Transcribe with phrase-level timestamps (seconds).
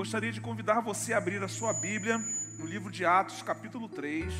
[0.00, 2.16] gostaria de convidar você a abrir a sua Bíblia
[2.58, 4.32] no livro de Atos, capítulo 3.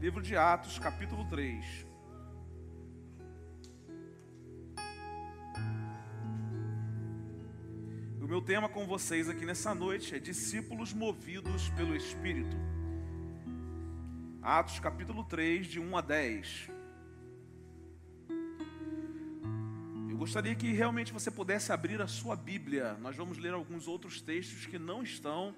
[0.00, 1.86] Livro de Atos, capítulo 3.
[8.20, 12.56] O meu tema com vocês aqui nessa noite é discípulos movidos pelo Espírito.
[14.42, 16.70] Atos capítulo 3, de 1 a 10.
[20.20, 22.92] Gostaria que realmente você pudesse abrir a sua Bíblia.
[23.00, 25.56] Nós vamos ler alguns outros textos que não estão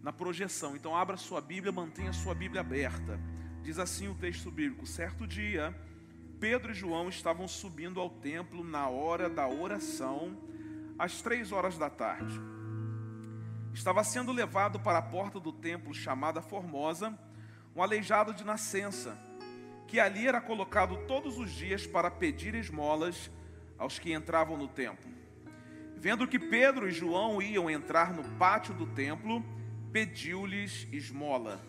[0.00, 0.76] na projeção.
[0.76, 3.18] Então abra a sua Bíblia, mantenha a sua Bíblia aberta.
[3.60, 5.76] Diz assim o texto bíblico: Certo dia,
[6.38, 10.38] Pedro e João estavam subindo ao templo na hora da oração,
[10.96, 12.40] às três horas da tarde.
[13.74, 17.18] Estava sendo levado para a porta do templo chamada Formosa
[17.74, 19.18] um aleijado de nascença,
[19.88, 23.28] que ali era colocado todos os dias para pedir esmolas
[23.78, 25.10] aos que entravam no templo.
[25.96, 29.44] Vendo que Pedro e João iam entrar no pátio do templo,
[29.92, 31.64] pediu-lhes esmola.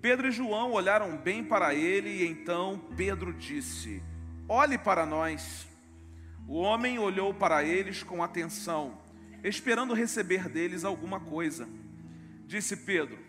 [0.00, 4.02] Pedro e João olharam bem para ele e então Pedro disse:
[4.48, 5.68] Olhe para nós.
[6.48, 8.98] O homem olhou para eles com atenção,
[9.42, 11.68] esperando receber deles alguma coisa.
[12.46, 13.26] Disse Pedro: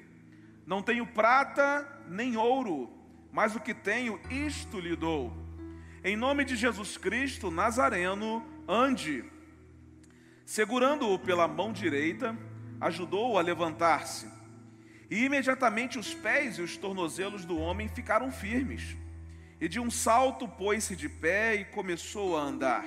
[0.68, 2.92] não tenho prata nem ouro,
[3.32, 5.32] mas o que tenho, isto lhe dou.
[6.08, 9.26] Em nome de Jesus Cristo Nazareno, ande.
[10.46, 12.34] Segurando-o pela mão direita,
[12.80, 14.26] ajudou-o a levantar-se.
[15.12, 18.96] E imediatamente os pés e os tornozelos do homem ficaram firmes.
[19.60, 22.86] E de um salto pôs-se de pé e começou a andar.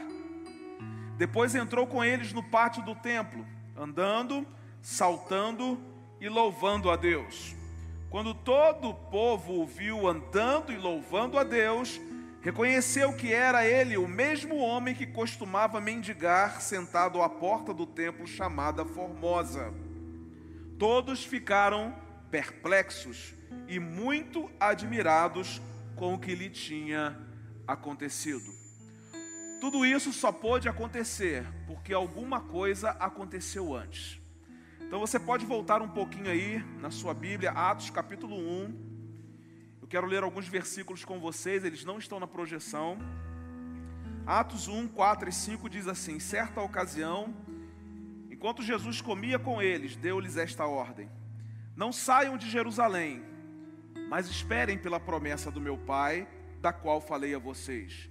[1.18, 4.46] Depois entrou com eles no pátio do templo, andando,
[4.80, 5.78] saltando
[6.22, 7.54] e louvando a Deus.
[8.08, 12.00] Quando todo o povo o viu andando e louvando a Deus,
[12.41, 18.27] reconheceu que era ele o mesmo homem que costumava mendigar sentado à porta do templo
[18.27, 19.72] chamada Formosa.
[20.78, 21.94] Todos ficaram
[22.31, 23.34] perplexos
[23.69, 25.60] e muito admirados
[25.97, 27.19] com o que lhe tinha
[27.66, 28.50] acontecido.
[29.60, 34.19] Tudo isso só pôde acontecer porque alguma coisa aconteceu antes.
[34.81, 38.90] Então você pode voltar um pouquinho aí na sua Bíblia, Atos capítulo 1.
[39.91, 42.99] Quero ler alguns versículos com vocês, eles não estão na projeção.
[44.25, 47.34] Atos 1, 4 e 5 diz assim: Certa ocasião,
[48.31, 51.11] enquanto Jesus comia com eles, deu-lhes esta ordem:
[51.77, 53.23] Não saiam de Jerusalém,
[54.09, 56.27] mas esperem pela promessa do meu Pai,
[56.62, 58.09] da qual falei a vocês.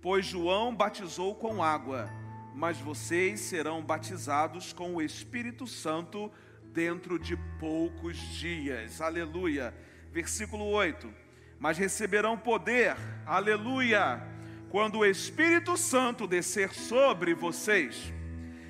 [0.00, 2.08] Pois João batizou com água
[2.54, 6.30] mas vocês serão batizados com o Espírito Santo
[6.72, 9.00] dentro de poucos dias.
[9.00, 9.74] Aleluia.
[10.14, 11.12] Versículo 8.
[11.58, 12.94] Mas receberão poder,
[13.26, 14.22] aleluia,
[14.70, 18.12] quando o Espírito Santo descer sobre vocês.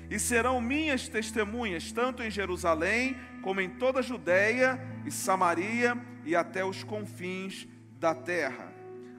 [0.09, 6.35] E serão minhas testemunhas, tanto em Jerusalém, como em toda a Judéia e Samaria e
[6.35, 7.67] até os confins
[7.99, 8.73] da terra.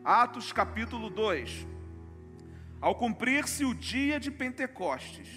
[0.04, 1.64] Atos capítulo 2.
[2.81, 5.28] Ao cumprir-se o dia de Pentecostes,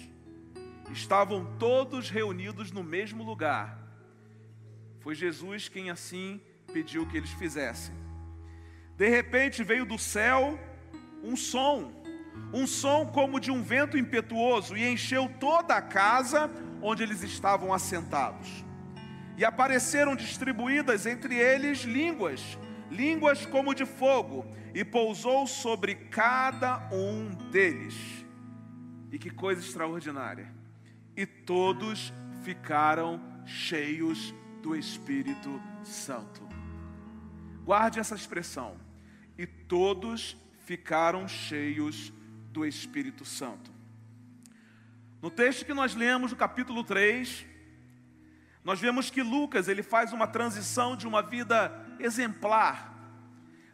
[0.90, 3.78] estavam todos reunidos no mesmo lugar.
[4.98, 6.40] Foi Jesus quem assim
[6.72, 7.94] pediu que eles fizessem.
[8.96, 10.58] De repente veio do céu
[11.22, 11.92] um som,
[12.52, 16.50] um som como de um vento impetuoso, e encheu toda a casa
[16.82, 18.64] onde eles estavam assentados.
[19.36, 22.58] E apareceram distribuídas entre eles línguas,
[22.90, 27.94] línguas como de fogo, e pousou sobre cada um deles.
[29.10, 30.52] E que coisa extraordinária!
[31.16, 36.49] E todos ficaram cheios do Espírito Santo.
[37.70, 38.80] Guarde essa expressão.
[39.38, 40.36] E todos
[40.66, 42.12] ficaram cheios
[42.50, 43.70] do Espírito Santo.
[45.22, 47.46] No texto que nós lemos, no capítulo 3,
[48.64, 52.92] nós vemos que Lucas ele faz uma transição de uma vida exemplar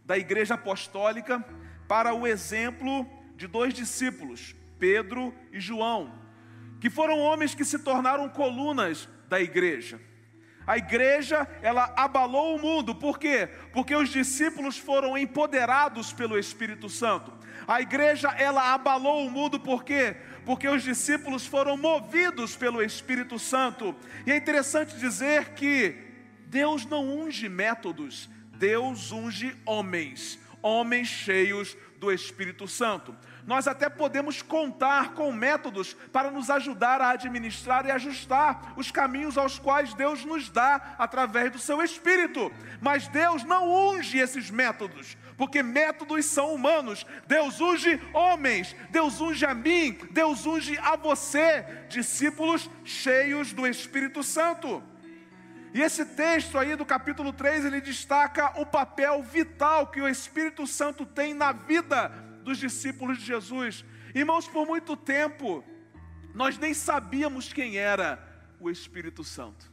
[0.04, 1.42] da igreja apostólica
[1.88, 6.12] para o exemplo de dois discípulos, Pedro e João,
[6.82, 9.98] que foram homens que se tornaram colunas da igreja.
[10.66, 13.48] A igreja, ela abalou o mundo, por quê?
[13.72, 17.32] Porque os discípulos foram empoderados pelo Espírito Santo.
[17.68, 20.16] A igreja, ela abalou o mundo, por quê?
[20.44, 23.94] Porque os discípulos foram movidos pelo Espírito Santo.
[24.26, 25.96] E é interessante dizer que
[26.46, 33.14] Deus não unge métodos, Deus unge homens, homens cheios do Espírito Santo.
[33.46, 39.38] Nós até podemos contar com métodos para nos ajudar a administrar e ajustar os caminhos
[39.38, 42.52] aos quais Deus nos dá através do seu Espírito.
[42.80, 47.06] Mas Deus não unge esses métodos, porque métodos são humanos.
[47.28, 54.24] Deus unge homens, Deus unge a mim, Deus unge a você, discípulos cheios do Espírito
[54.24, 54.82] Santo.
[55.72, 60.66] E esse texto aí do capítulo 3, ele destaca o papel vital que o Espírito
[60.66, 63.84] Santo tem na vida dos discípulos de Jesus.
[64.14, 65.64] Irmãos, por muito tempo,
[66.32, 68.24] nós nem sabíamos quem era
[68.60, 69.70] o Espírito Santo.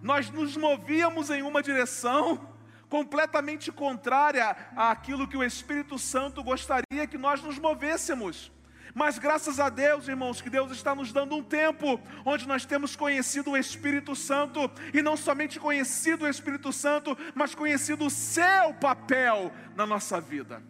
[0.00, 2.54] Nós nos movíamos em uma direção
[2.88, 8.52] completamente contrária àquilo que o Espírito Santo gostaria que nós nos movêssemos.
[8.94, 12.94] Mas graças a Deus, irmãos, que Deus está nos dando um tempo onde nós temos
[12.94, 18.72] conhecido o Espírito Santo e não somente conhecido o Espírito Santo, mas conhecido o seu
[18.80, 20.62] papel na nossa vida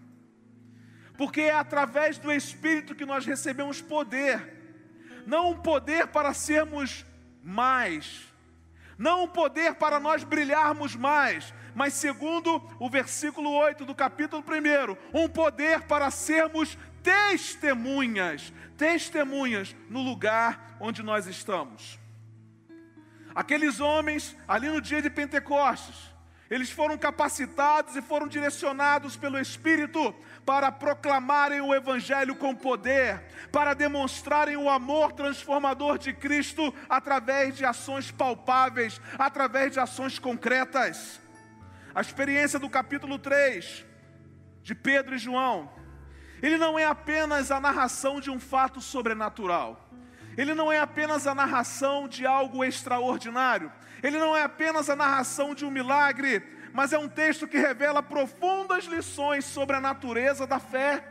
[1.21, 4.57] porque é através do Espírito que nós recebemos poder,
[5.27, 7.05] não um poder para sermos
[7.45, 8.23] mais,
[8.97, 15.23] não um poder para nós brilharmos mais, mas segundo o versículo 8 do capítulo 1,
[15.23, 21.99] um poder para sermos testemunhas, testemunhas no lugar onde nós estamos.
[23.35, 26.10] Aqueles homens, ali no dia de Pentecostes,
[26.51, 30.13] eles foram capacitados e foram direcionados pelo Espírito
[30.45, 37.65] para proclamarem o Evangelho com poder, para demonstrarem o amor transformador de Cristo através de
[37.65, 41.21] ações palpáveis, através de ações concretas.
[41.95, 43.87] A experiência do capítulo 3
[44.65, 45.71] de Pedro e João,
[46.43, 49.89] ele não é apenas a narração de um fato sobrenatural,
[50.37, 53.71] ele não é apenas a narração de algo extraordinário,
[54.03, 56.43] ele não é apenas a narração de um milagre,
[56.73, 61.05] mas é um texto que revela profundas lições sobre a natureza da fé,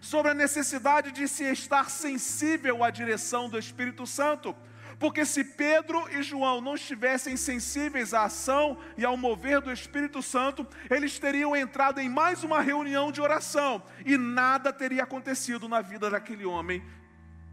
[0.00, 4.54] sobre a necessidade de se estar sensível à direção do Espírito Santo.
[4.98, 10.22] Porque se Pedro e João não estivessem sensíveis à ação e ao mover do Espírito
[10.22, 15.80] Santo, eles teriam entrado em mais uma reunião de oração e nada teria acontecido na
[15.80, 16.82] vida daquele homem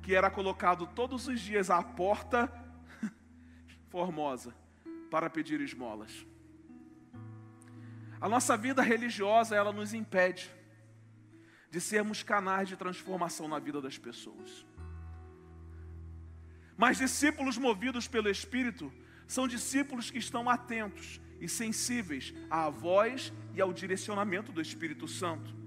[0.04, 2.52] que era colocado todos os dias à porta
[3.90, 4.61] formosa
[5.12, 6.26] para pedir esmolas.
[8.20, 10.50] A nossa vida religiosa, ela nos impede
[11.70, 14.66] de sermos canais de transformação na vida das pessoas.
[16.78, 18.92] Mas discípulos movidos pelo Espírito
[19.28, 25.61] são discípulos que estão atentos e sensíveis à voz e ao direcionamento do Espírito Santo.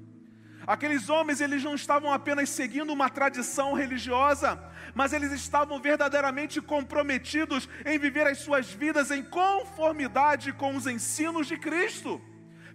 [0.67, 4.59] Aqueles homens, eles não estavam apenas seguindo uma tradição religiosa,
[4.95, 11.47] mas eles estavam verdadeiramente comprometidos em viver as suas vidas em conformidade com os ensinos
[11.47, 12.21] de Cristo.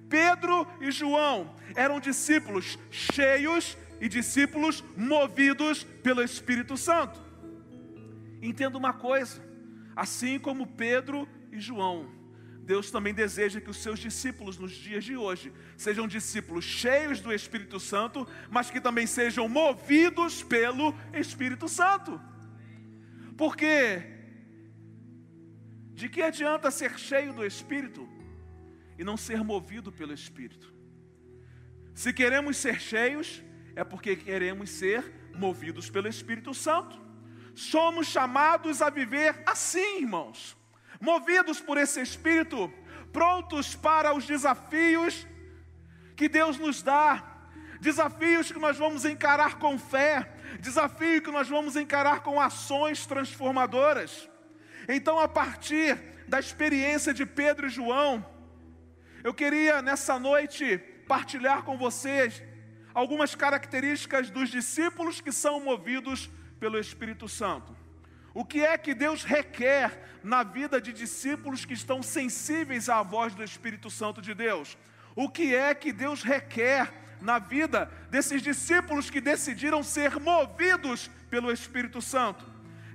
[0.08, 7.20] Pedro e João eram discípulos cheios e discípulos movidos pelo Espírito Santo.
[8.42, 9.42] Entenda uma coisa:
[9.96, 12.19] assim como Pedro e João
[12.70, 17.34] Deus também deseja que os seus discípulos nos dias de hoje sejam discípulos cheios do
[17.34, 22.22] Espírito Santo, mas que também sejam movidos pelo Espírito Santo.
[23.36, 24.04] Porque
[25.96, 28.08] de que adianta ser cheio do Espírito
[29.00, 30.72] e não ser movido pelo Espírito?
[31.96, 33.42] Se queremos ser cheios,
[33.76, 37.02] é porque queremos ser movidos pelo Espírito Santo.
[37.56, 40.59] Somos chamados a viver assim, irmãos
[41.00, 42.72] movidos por esse Espírito,
[43.12, 45.26] prontos para os desafios
[46.16, 47.24] que Deus nos dá,
[47.80, 54.30] desafios que nós vamos encarar com fé, desafio que nós vamos encarar com ações transformadoras.
[54.88, 55.98] Então, a partir
[56.28, 58.26] da experiência de Pedro e João,
[59.24, 62.44] eu queria nessa noite partilhar com vocês
[62.94, 67.79] algumas características dos discípulos que são movidos pelo Espírito Santo.
[68.40, 73.36] O que é que Deus requer na vida de discípulos que estão sensíveis à voz
[73.36, 74.78] do Espírito Santo de Deus?
[75.14, 81.52] O que é que Deus requer na vida desses discípulos que decidiram ser movidos pelo
[81.52, 82.46] Espírito Santo?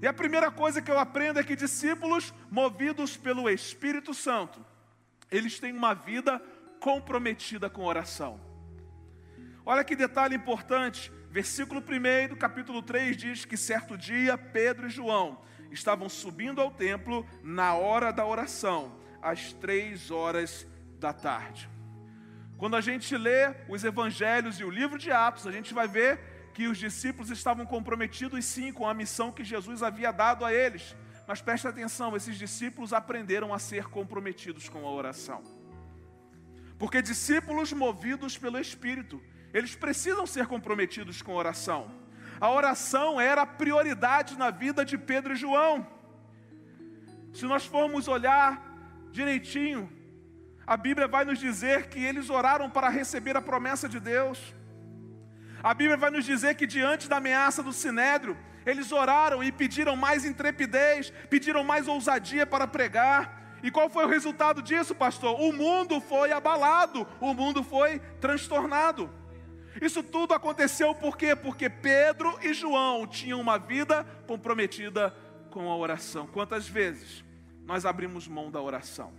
[0.01, 4.65] E a primeira coisa que eu aprendo é que discípulos movidos pelo Espírito Santo,
[5.31, 6.41] eles têm uma vida
[6.81, 8.41] comprometida com oração.
[9.67, 15.41] Olha que detalhe importante, Versículo 1 capítulo 3 diz que certo dia Pedro e João
[15.73, 20.65] estavam subindo ao templo na hora da oração, às três horas
[21.01, 21.69] da tarde.
[22.57, 26.21] Quando a gente lê os evangelhos e o livro de Atos, a gente vai ver
[26.55, 30.95] que os discípulos estavam comprometidos sim com a missão que Jesus havia dado a eles.
[31.27, 35.43] Mas preste atenção, esses discípulos aprenderam a ser comprometidos com a oração.
[36.79, 39.21] Porque discípulos movidos pelo Espírito
[39.55, 41.91] eles precisam ser comprometidos com oração.
[42.41, 45.87] A oração era a prioridade na vida de Pedro e João.
[47.33, 48.61] Se nós formos olhar
[49.13, 49.89] direitinho,
[50.67, 54.53] a Bíblia vai nos dizer que eles oraram para receber a promessa de Deus.
[55.63, 59.95] A Bíblia vai nos dizer que diante da ameaça do sinédrio, eles oraram e pediram
[59.95, 63.59] mais intrepidez, pediram mais ousadia para pregar.
[63.63, 65.41] E qual foi o resultado disso, pastor?
[65.41, 69.11] O mundo foi abalado, o mundo foi transtornado.
[69.81, 71.35] Isso tudo aconteceu por quê?
[71.35, 75.15] Porque Pedro e João tinham uma vida comprometida
[75.51, 76.27] com a oração.
[76.27, 77.25] Quantas vezes
[77.65, 79.13] nós abrimos mão da oração?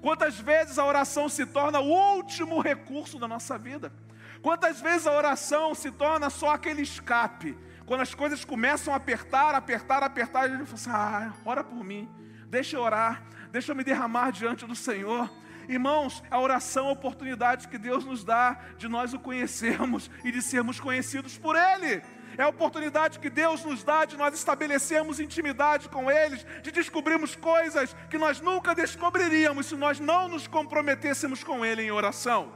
[0.00, 3.92] Quantas vezes a oração se torna o último recurso da nossa vida?
[4.40, 7.58] Quantas vezes a oração se torna só aquele escape?
[7.84, 11.82] Quando as coisas começam a apertar, apertar, apertar, a gente fala assim: ah, ora por
[11.82, 12.08] mim,
[12.46, 15.28] deixa eu orar, deixa eu me derramar diante do Senhor.
[15.68, 20.32] Irmãos, a oração é a oportunidade que Deus nos dá de nós o conhecermos e
[20.32, 22.02] de sermos conhecidos por Ele.
[22.38, 27.34] É a oportunidade que Deus nos dá de nós estabelecermos intimidade com eles, de descobrirmos
[27.34, 32.52] coisas que nós nunca descobriríamos se nós não nos comprometêssemos com Ele em oração.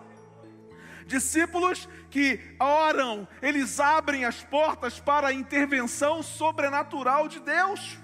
[1.05, 7.99] Discípulos que oram, eles abrem as portas para a intervenção sobrenatural de Deus.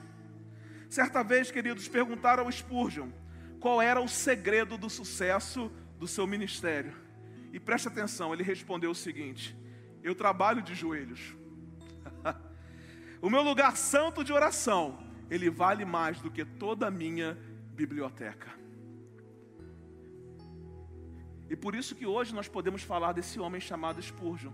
[0.91, 3.09] Certa vez, queridos, perguntaram ao Spurgeon
[3.61, 6.95] qual era o segredo do sucesso do seu ministério.
[7.53, 9.57] E preste atenção, ele respondeu o seguinte:
[10.03, 11.35] Eu trabalho de joelhos.
[13.21, 14.99] o meu lugar santo de oração,
[15.31, 17.37] ele vale mais do que toda a minha
[17.75, 18.59] biblioteca.
[21.51, 24.53] E por isso que hoje nós podemos falar desse homem chamado Spurgeon.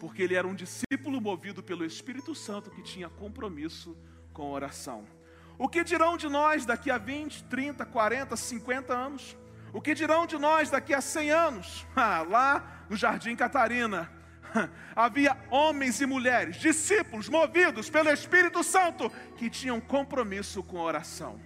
[0.00, 3.96] Porque ele era um discípulo movido pelo Espírito Santo que tinha compromisso
[4.32, 5.04] com a oração.
[5.56, 9.36] O que dirão de nós daqui a 20, 30, 40, 50 anos?
[9.72, 11.86] O que dirão de nós daqui a 100 anos?
[11.96, 14.10] Ah, lá no Jardim Catarina,
[14.94, 21.40] havia homens e mulheres, discípulos movidos pelo Espírito Santo, que tinham compromisso com a oração.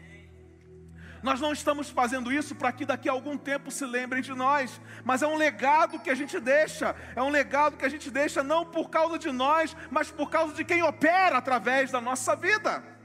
[1.23, 4.81] Nós não estamos fazendo isso para que daqui a algum tempo se lembrem de nós,
[5.05, 8.43] mas é um legado que a gente deixa, é um legado que a gente deixa
[8.43, 12.98] não por causa de nós, mas por causa de quem opera através da nossa vida.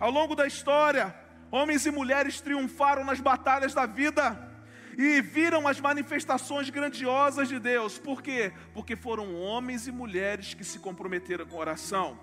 [0.00, 1.14] Ao longo da história,
[1.50, 4.48] homens e mulheres triunfaram nas batalhas da vida
[4.96, 7.98] e viram as manifestações grandiosas de Deus.
[7.98, 8.52] Por quê?
[8.72, 12.18] Porque foram homens e mulheres que se comprometeram com oração.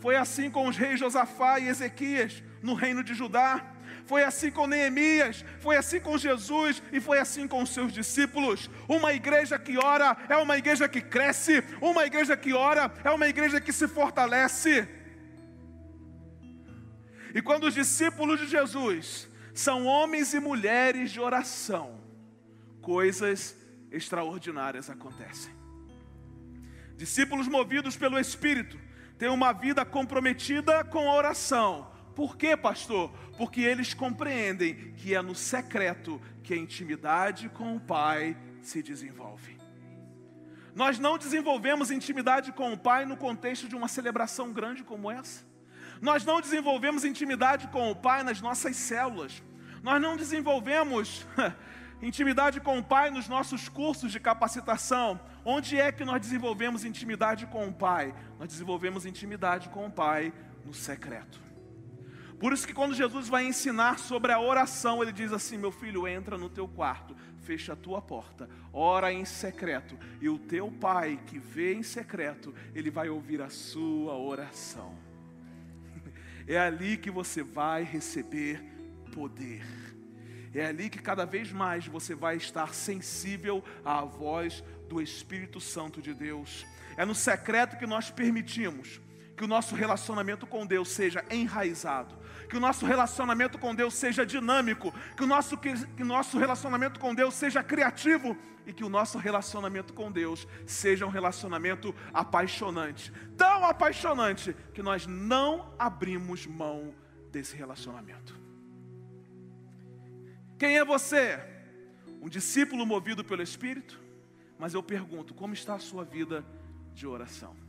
[0.00, 3.64] Foi assim com os reis Josafá e Ezequias no reino de Judá.
[4.06, 8.70] Foi assim com Neemias, foi assim com Jesus e foi assim com os seus discípulos.
[8.86, 13.26] Uma igreja que ora é uma igreja que cresce, uma igreja que ora é uma
[13.26, 15.03] igreja que se fortalece.
[17.34, 22.00] E quando os discípulos de Jesus são homens e mulheres de oração,
[22.80, 23.56] coisas
[23.90, 25.52] extraordinárias acontecem.
[26.96, 28.78] Discípulos movidos pelo Espírito
[29.18, 31.90] têm uma vida comprometida com a oração.
[32.14, 33.10] Por quê, pastor?
[33.36, 39.58] Porque eles compreendem que é no secreto que a intimidade com o Pai se desenvolve.
[40.72, 45.53] Nós não desenvolvemos intimidade com o Pai no contexto de uma celebração grande como essa.
[46.04, 49.42] Nós não desenvolvemos intimidade com o Pai nas nossas células.
[49.82, 51.26] Nós não desenvolvemos
[52.02, 55.18] intimidade com o Pai nos nossos cursos de capacitação.
[55.42, 58.14] Onde é que nós desenvolvemos intimidade com o Pai?
[58.38, 60.30] Nós desenvolvemos intimidade com o Pai
[60.62, 61.40] no secreto.
[62.38, 66.06] Por isso que quando Jesus vai ensinar sobre a oração, ele diz assim: "Meu filho,
[66.06, 71.18] entra no teu quarto, fecha a tua porta, ora em secreto, e o teu Pai
[71.26, 75.03] que vê em secreto, ele vai ouvir a sua oração."
[76.46, 78.62] É ali que você vai receber
[79.12, 79.64] poder.
[80.54, 86.00] É ali que cada vez mais você vai estar sensível à voz do Espírito Santo
[86.00, 86.64] de Deus.
[86.96, 89.00] É no secreto que nós permitimos
[89.36, 92.14] que o nosso relacionamento com Deus seja enraizado,
[92.48, 97.00] que o nosso relacionamento com Deus seja dinâmico, que o nosso, que, que nosso relacionamento
[97.00, 98.36] com Deus seja criativo
[98.66, 105.06] e que o nosso relacionamento com Deus seja um relacionamento apaixonante tão apaixonante que nós
[105.06, 106.94] não abrimos mão
[107.30, 108.38] desse relacionamento.
[110.58, 111.38] Quem é você?
[112.22, 114.00] Um discípulo movido pelo Espírito?
[114.58, 116.44] Mas eu pergunto: como está a sua vida
[116.94, 117.63] de oração?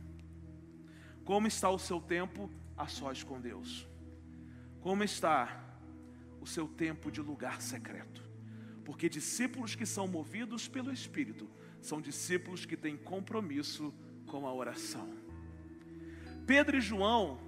[1.26, 3.84] Como está o seu tempo a sós com Deus?
[4.80, 5.60] Como está
[6.40, 8.22] o seu tempo de lugar secreto?
[8.84, 11.50] Porque discípulos que são movidos pelo Espírito
[11.82, 13.92] são discípulos que têm compromisso
[14.28, 15.12] com a oração.
[16.46, 17.40] Pedro e João,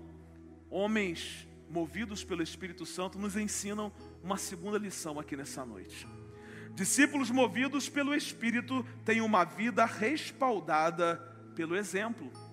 [0.68, 3.92] homens movidos pelo Espírito Santo, nos ensinam
[4.24, 6.04] uma segunda lição aqui nessa noite.
[6.74, 11.14] Discípulos movidos pelo Espírito têm uma vida respaldada
[11.54, 12.47] pelo exemplo.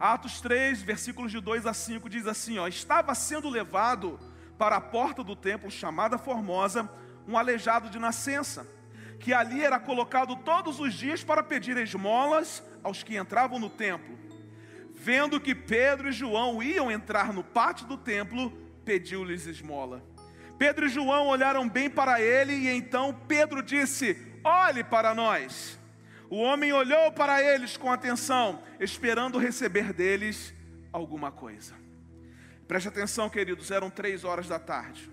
[0.00, 4.18] Atos 3, versículos de 2 a 5 diz assim: ó, Estava sendo levado
[4.56, 6.88] para a porta do templo chamada Formosa
[7.26, 8.66] um aleijado de nascença,
[9.20, 14.18] que ali era colocado todos os dias para pedir esmolas aos que entravam no templo.
[14.94, 18.50] Vendo que Pedro e João iam entrar no pátio do templo,
[18.84, 20.02] pediu-lhes esmola.
[20.58, 25.78] Pedro e João olharam bem para ele e então Pedro disse: Olhe para nós.
[26.30, 30.52] O homem olhou para eles com atenção, esperando receber deles
[30.92, 31.74] alguma coisa.
[32.66, 35.10] Preste atenção, queridos, eram três horas da tarde.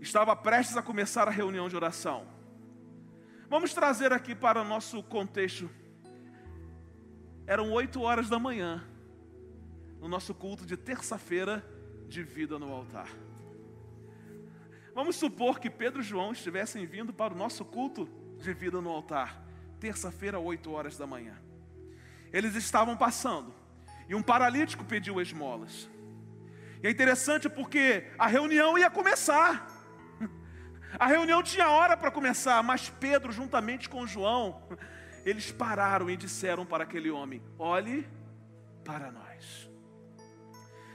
[0.00, 2.26] Estava prestes a começar a reunião de oração.
[3.50, 5.68] Vamos trazer aqui para o nosso contexto.
[7.46, 8.82] Eram oito horas da manhã,
[10.00, 11.64] no nosso culto de terça-feira
[12.08, 13.10] de vida no altar.
[14.94, 18.08] Vamos supor que Pedro e João estivessem vindo para o nosso culto
[18.38, 19.42] de vida no altar,
[19.80, 21.36] terça-feira, 8 horas da manhã.
[22.32, 23.54] Eles estavam passando
[24.08, 25.88] e um paralítico pediu esmolas.
[26.82, 29.66] E é interessante porque a reunião ia começar.
[30.98, 34.62] A reunião tinha hora para começar, mas Pedro, juntamente com João,
[35.26, 38.08] eles pararam e disseram para aquele homem: Olhe
[38.84, 39.68] para nós.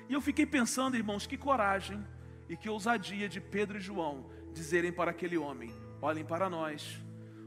[0.08, 2.06] E eu fiquei pensando, irmãos, que coragem
[2.48, 7.02] e que ousadia de Pedro e João dizerem para aquele homem: Olhem para nós.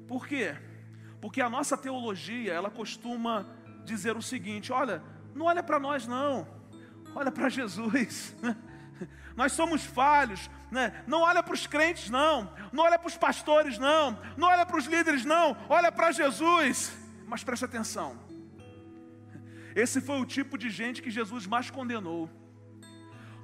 [0.06, 0.54] Por quê?
[1.20, 3.46] Porque a nossa teologia, ela costuma
[3.84, 5.02] dizer o seguinte: olha,
[5.34, 6.46] não olha para nós não,
[7.14, 8.34] olha para Jesus.
[9.36, 11.02] Nós somos falhos, né?
[11.06, 14.76] não olha para os crentes, não, não olha para os pastores, não, não olha para
[14.76, 16.96] os líderes, não, olha para Jesus.
[17.26, 18.16] Mas preste atenção,
[19.74, 22.30] esse foi o tipo de gente que Jesus mais condenou.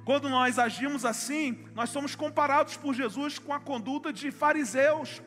[0.05, 5.21] Quando nós agimos assim, nós somos comparados por Jesus com a conduta de fariseus,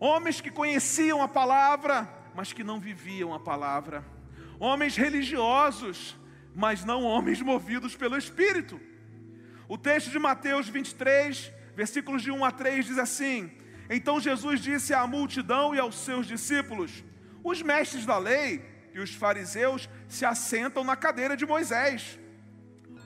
[0.00, 4.04] homens que conheciam a palavra, mas que não viviam a palavra,
[4.58, 6.16] homens religiosos,
[6.54, 8.80] mas não homens movidos pelo Espírito.
[9.68, 13.50] O texto de Mateus 23, versículos de 1 a 3 diz assim:
[13.90, 17.04] Então Jesus disse à multidão e aos seus discípulos:
[17.44, 22.18] Os mestres da lei e os fariseus se assentam na cadeira de Moisés.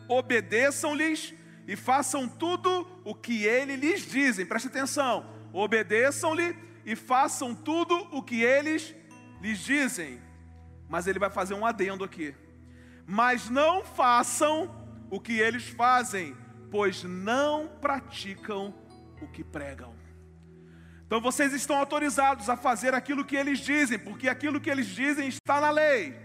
[0.09, 1.35] Obedeçam-lhes
[1.67, 4.47] e façam tudo o que ele lhes dizem.
[4.47, 5.27] Preste atenção.
[5.53, 8.95] Obedeçam-lhe e façam tudo o que eles
[9.41, 10.21] lhes dizem.
[10.89, 12.35] Mas ele vai fazer um adendo aqui.
[13.07, 14.71] Mas não façam
[15.11, 16.37] o que eles fazem,
[16.71, 18.75] pois não praticam
[19.21, 19.95] o que pregam.
[21.07, 25.29] Então vocês estão autorizados a fazer aquilo que eles dizem, porque aquilo que eles dizem
[25.29, 26.17] está na lei.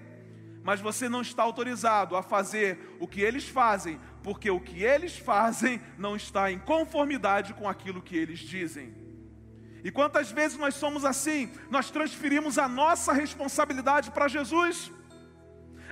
[0.64, 5.18] Mas você não está autorizado a fazer o que eles fazem, porque o que eles
[5.18, 9.07] fazem não está em conformidade com aquilo que eles dizem.
[9.84, 11.52] E quantas vezes nós somos assim?
[11.70, 14.92] Nós transferimos a nossa responsabilidade para Jesus.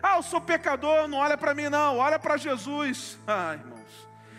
[0.01, 3.17] Ah, eu sou pecador, não olha para mim não, olha para Jesus.
[3.27, 3.75] Ah, irmãos.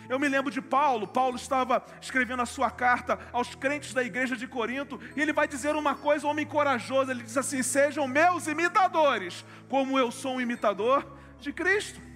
[0.09, 4.37] Eu me lembro de Paulo, Paulo estava escrevendo a sua carta aos crentes da igreja
[4.37, 8.07] de Corinto, e ele vai dizer uma coisa, um homem corajoso, ele diz assim: "Sejam
[8.07, 11.05] meus imitadores, como eu sou um imitador
[11.39, 12.06] de Cristo".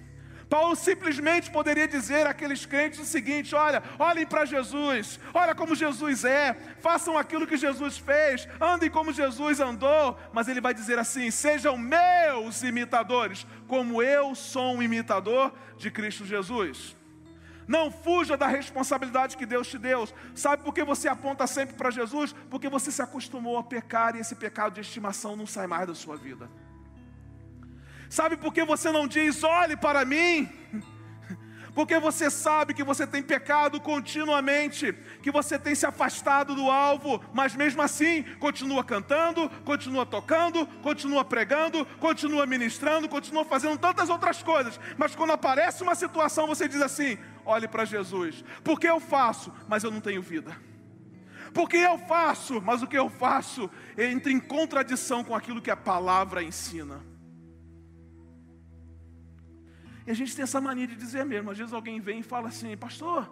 [0.52, 6.26] Paulo simplesmente poderia dizer àqueles crentes o seguinte: olha, olhem para Jesus, olha como Jesus
[6.26, 11.30] é, façam aquilo que Jesus fez, andem como Jesus andou, mas ele vai dizer assim:
[11.30, 16.94] sejam meus imitadores, como eu sou um imitador de Cristo Jesus.
[17.66, 20.06] Não fuja da responsabilidade que Deus te deu.
[20.34, 22.34] Sabe por que você aponta sempre para Jesus?
[22.50, 25.94] Porque você se acostumou a pecar e esse pecado de estimação não sai mais da
[25.94, 26.50] sua vida.
[28.12, 30.46] Sabe por que você não diz, olhe para mim?
[31.74, 37.24] Porque você sabe que você tem pecado continuamente, que você tem se afastado do alvo,
[37.32, 44.42] mas mesmo assim continua cantando, continua tocando, continua pregando, continua ministrando, continua fazendo tantas outras
[44.42, 44.78] coisas.
[44.98, 49.84] Mas quando aparece uma situação, você diz assim: olhe para Jesus, porque eu faço, mas
[49.84, 50.54] eu não tenho vida.
[51.54, 55.76] Porque eu faço, mas o que eu faço entra em contradição com aquilo que a
[55.78, 57.11] palavra ensina.
[60.06, 61.50] E a gente tem essa mania de dizer mesmo.
[61.50, 63.30] Às vezes alguém vem e fala assim, pastor,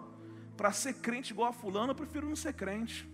[0.55, 3.09] para ser crente igual a fulano, eu prefiro não ser crente.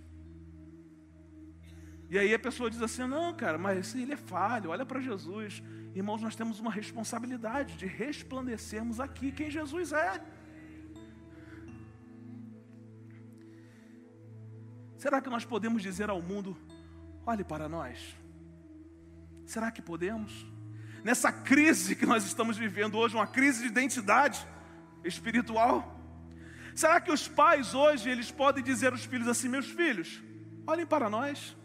[2.09, 5.61] E aí a pessoa diz assim, não, cara, mas ele é falho, olha para Jesus.
[5.93, 10.23] Irmãos, nós temos uma responsabilidade de resplandecermos aqui quem Jesus é.
[14.97, 16.57] Será que nós podemos dizer ao mundo,
[17.25, 18.15] olhe para nós?
[19.45, 20.45] Será que podemos?
[21.07, 24.45] Nessa crise que nós estamos vivendo hoje, uma crise de identidade
[25.05, 25.97] espiritual?
[26.75, 30.21] Será que os pais hoje eles podem dizer aos filhos assim, meus filhos,
[30.67, 31.55] olhem para nós?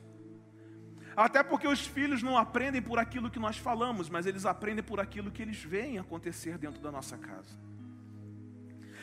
[1.17, 5.01] Até porque os filhos não aprendem por aquilo que nós falamos, mas eles aprendem por
[5.01, 7.59] aquilo que eles veem acontecer dentro da nossa casa.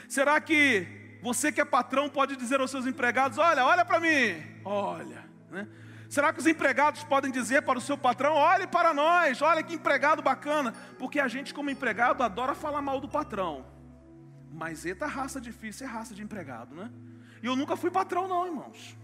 [0.08, 0.88] Será que
[1.22, 5.22] você que é patrão pode dizer aos seus empregados: Olha, olha para mim, olha,
[5.52, 5.68] né?
[6.10, 9.76] Será que os empregados podem dizer para o seu patrão: Olhe para nós, olha que
[9.76, 10.74] empregado bacana?
[10.98, 13.64] Porque a gente, como empregado, adora falar mal do patrão.
[14.52, 16.92] Mas eita raça difícil é raça de empregado, né?
[17.44, 18.98] E eu nunca fui patrão, não, irmãos.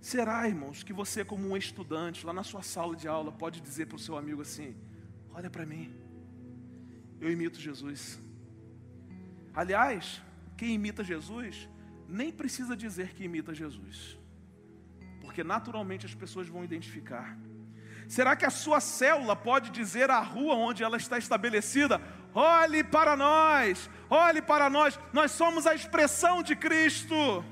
[0.00, 3.86] Será, irmãos, que você, como um estudante, lá na sua sala de aula, pode dizer
[3.86, 4.76] para o seu amigo assim:
[5.32, 5.94] Olha para mim,
[7.20, 8.20] eu imito Jesus.
[9.54, 10.20] Aliás,
[10.56, 11.68] quem imita Jesus
[12.14, 14.16] nem precisa dizer que imita Jesus,
[15.20, 17.36] porque naturalmente as pessoas vão identificar.
[18.08, 22.00] Será que a sua célula pode dizer à rua onde ela está estabelecida:
[22.32, 27.44] olhe para nós, olhe para nós, nós somos a expressão de Cristo?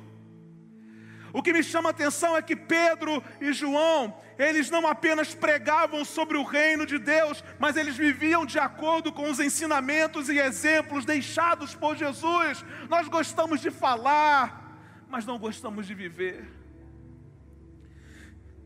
[1.32, 6.04] O que me chama a atenção é que Pedro e João, eles não apenas pregavam
[6.04, 11.06] sobre o reino de Deus, mas eles viviam de acordo com os ensinamentos e exemplos
[11.06, 12.64] deixados por Jesus.
[12.88, 16.50] Nós gostamos de falar, mas não gostamos de viver.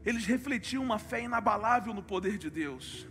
[0.04, 3.06] Eles refletiam uma fé inabalável no poder de Deus.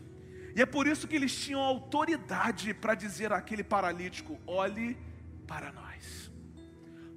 [0.56, 4.98] E é por isso que eles tinham autoridade para dizer àquele paralítico: olhe
[5.46, 5.85] para nós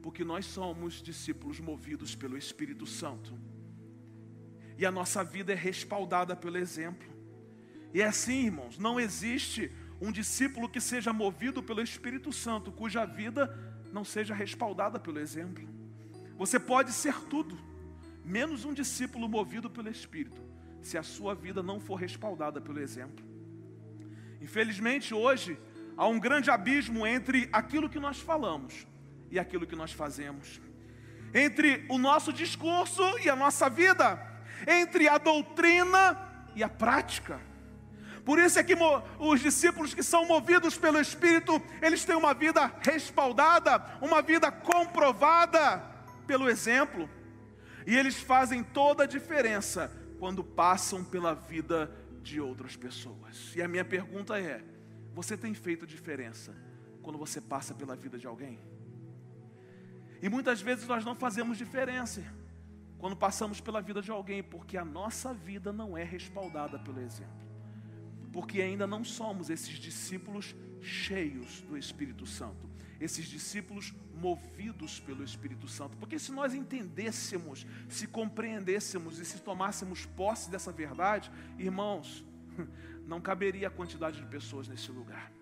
[0.03, 3.39] porque nós somos discípulos movidos pelo Espírito Santo.
[4.77, 7.09] E a nossa vida é respaldada pelo exemplo.
[7.93, 13.05] E é assim, irmãos, não existe um discípulo que seja movido pelo Espírito Santo, cuja
[13.05, 13.53] vida
[13.93, 15.69] não seja respaldada pelo exemplo.
[16.37, 17.59] Você pode ser tudo,
[18.25, 20.41] menos um discípulo movido pelo Espírito,
[20.81, 23.27] se a sua vida não for respaldada pelo exemplo.
[24.41, 25.59] Infelizmente, hoje,
[25.97, 28.87] há um grande abismo entre aquilo que nós falamos
[29.31, 30.61] e aquilo que nós fazemos,
[31.35, 34.21] entre o nosso discurso e a nossa vida,
[34.67, 36.19] entre a doutrina
[36.55, 37.41] e a prática.
[38.25, 38.77] Por isso é que
[39.19, 45.79] os discípulos que são movidos pelo Espírito, eles têm uma vida respaldada, uma vida comprovada
[46.27, 47.09] pelo exemplo.
[47.87, 51.91] E eles fazem toda a diferença quando passam pela vida
[52.23, 53.55] de outras pessoas.
[53.57, 54.63] E a minha pergunta é:
[55.15, 56.55] você tem feito diferença
[57.03, 58.61] quando você passa pela vida de alguém?
[60.21, 62.23] E muitas vezes nós não fazemos diferença
[62.99, 67.47] quando passamos pela vida de alguém, porque a nossa vida não é respaldada pelo exemplo.
[68.33, 72.69] Porque ainda não somos esses discípulos cheios do Espírito Santo,
[73.01, 75.97] esses discípulos movidos pelo Espírito Santo.
[75.97, 82.25] Porque se nós entendêssemos, se compreendêssemos e se tomássemos posse dessa verdade, irmãos,
[83.07, 85.38] não caberia a quantidade de pessoas nesse lugar.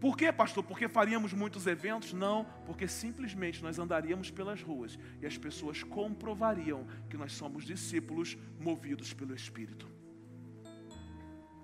[0.00, 0.62] Por quê, pastor?
[0.62, 2.12] Porque faríamos muitos eventos?
[2.12, 8.36] Não, porque simplesmente nós andaríamos pelas ruas e as pessoas comprovariam que nós somos discípulos
[8.60, 9.88] movidos pelo Espírito.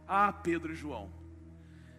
[0.06, 1.12] Ah, Pedro e João,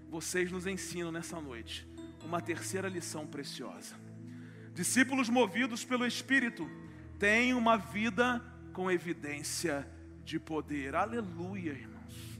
[0.09, 1.87] vocês nos ensinam nessa noite
[2.23, 3.95] uma terceira lição preciosa.
[4.73, 6.69] Discípulos movidos pelo Espírito
[7.17, 8.43] têm uma vida
[8.73, 9.89] com evidência
[10.25, 10.95] de poder.
[10.95, 12.39] Aleluia, irmãos.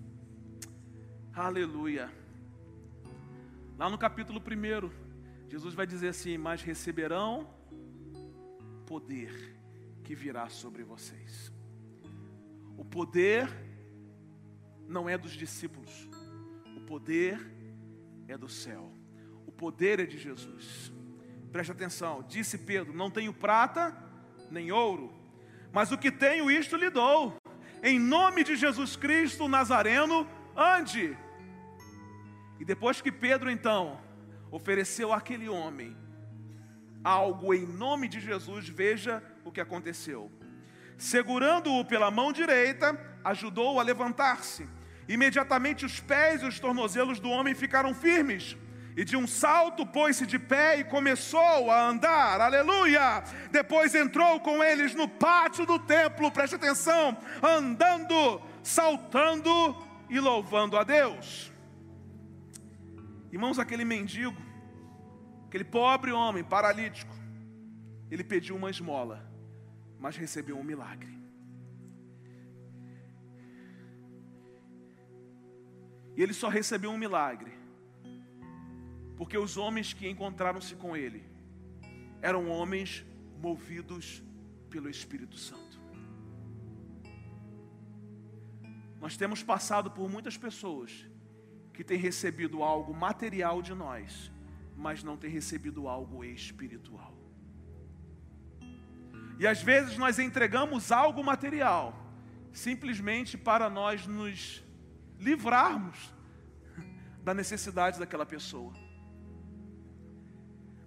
[1.34, 2.25] Aleluia.
[3.78, 7.50] Lá no capítulo 1, Jesus vai dizer assim: Mas receberão
[8.86, 9.54] poder
[10.02, 11.52] que virá sobre vocês.
[12.78, 13.50] O poder
[14.88, 16.10] não é dos discípulos,
[16.78, 17.38] o poder
[18.30, 18.94] é do céu,
[19.46, 20.94] o poder é de Jesus.
[21.52, 23.94] Preste atenção, disse Pedro: Não tenho prata
[24.50, 25.14] nem ouro,
[25.74, 27.36] mas o que tenho, isto lhe dou.
[27.84, 31.18] Em nome de Jesus Cristo Nazareno, ande
[32.60, 34.00] e depois que Pedro então
[34.52, 35.96] ofereceu àquele homem
[37.04, 40.32] algo em nome de Jesus, veja o que aconteceu.
[40.98, 44.68] Segurando-o pela mão direita, ajudou-o a levantar-se.
[45.08, 48.58] Imediatamente os pés e os tornozelos do homem ficaram firmes.
[48.98, 53.24] E de um salto pôs-se de pé e começou a andar, aleluia!
[53.52, 59.76] Depois entrou com eles no pátio do templo, preste atenção, andando, saltando
[60.10, 61.52] e louvando a Deus.
[63.36, 64.42] Irmãos, aquele mendigo,
[65.48, 67.14] aquele pobre homem paralítico,
[68.10, 69.30] ele pediu uma esmola,
[70.00, 71.14] mas recebeu um milagre.
[76.16, 77.52] E ele só recebeu um milagre,
[79.18, 81.22] porque os homens que encontraram-se com ele
[82.22, 83.06] eram homens
[83.42, 84.24] movidos
[84.70, 85.78] pelo Espírito Santo.
[89.02, 91.06] Nós temos passado por muitas pessoas
[91.76, 94.32] que tem recebido algo material de nós,
[94.76, 97.14] mas não tem recebido algo espiritual.
[99.38, 101.94] E às vezes nós entregamos algo material,
[102.54, 104.64] simplesmente para nós nos
[105.20, 106.14] livrarmos
[107.24, 108.74] da necessidade daquela pessoa.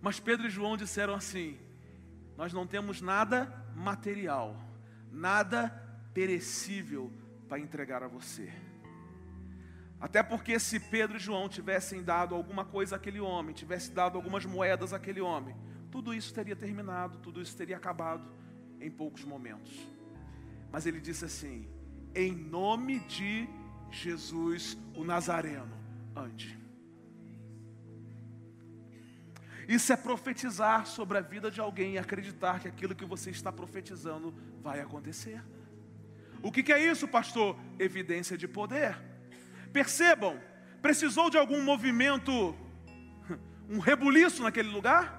[0.01, 1.59] Mas Pedro e João disseram assim:
[2.37, 4.57] Nós não temos nada material,
[5.11, 5.69] nada
[6.15, 7.13] perecível
[7.49, 8.51] para entregar a você.
[10.01, 14.45] Até porque se Pedro e João tivessem dado alguma coisa àquele homem, tivessem dado algumas
[14.45, 15.57] moedas àquele homem,
[15.91, 18.31] tudo isso teria terminado, tudo isso teria acabado
[18.81, 19.73] em poucos momentos.
[20.71, 21.69] Mas ele disse assim:
[22.15, 23.49] em nome de
[23.91, 25.77] Jesus o Nazareno,
[26.15, 26.57] ande.
[29.67, 33.53] Isso é profetizar sobre a vida de alguém e acreditar que aquilo que você está
[33.53, 34.33] profetizando
[34.63, 35.43] vai acontecer.
[36.43, 37.59] O que, que é isso, pastor?
[37.79, 39.08] Evidência de poder.
[39.73, 40.41] Percebam,
[40.81, 42.57] precisou de algum movimento,
[43.69, 45.19] um rebuliço naquele lugar?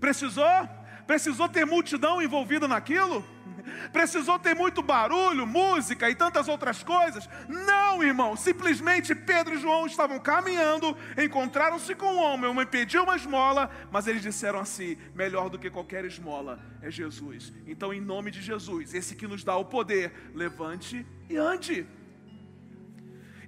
[0.00, 0.68] Precisou?
[1.06, 3.24] Precisou ter multidão envolvida naquilo?
[3.92, 7.28] Precisou ter muito barulho, música e tantas outras coisas?
[7.48, 8.36] Não, irmão.
[8.36, 13.70] Simplesmente Pedro e João estavam caminhando, encontraram-se com um homem, um homem pediu uma esmola,
[13.90, 17.52] mas eles disseram assim: melhor do que qualquer esmola é Jesus.
[17.66, 21.86] Então, em nome de Jesus, esse que nos dá o poder, levante e ande.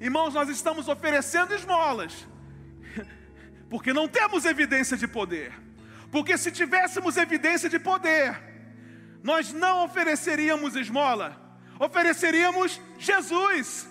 [0.00, 2.26] Irmãos, nós estamos oferecendo esmolas,
[3.68, 5.52] porque não temos evidência de poder.
[6.10, 8.40] Porque se tivéssemos evidência de poder,
[9.22, 11.38] nós não ofereceríamos esmola,
[11.78, 13.86] ofereceríamos Jesus.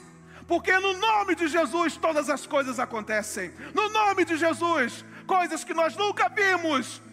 [0.47, 3.53] Porque no nome de Jesus todas as coisas acontecem.
[3.75, 7.03] No nome de Jesus, coisas que nós nunca vimos,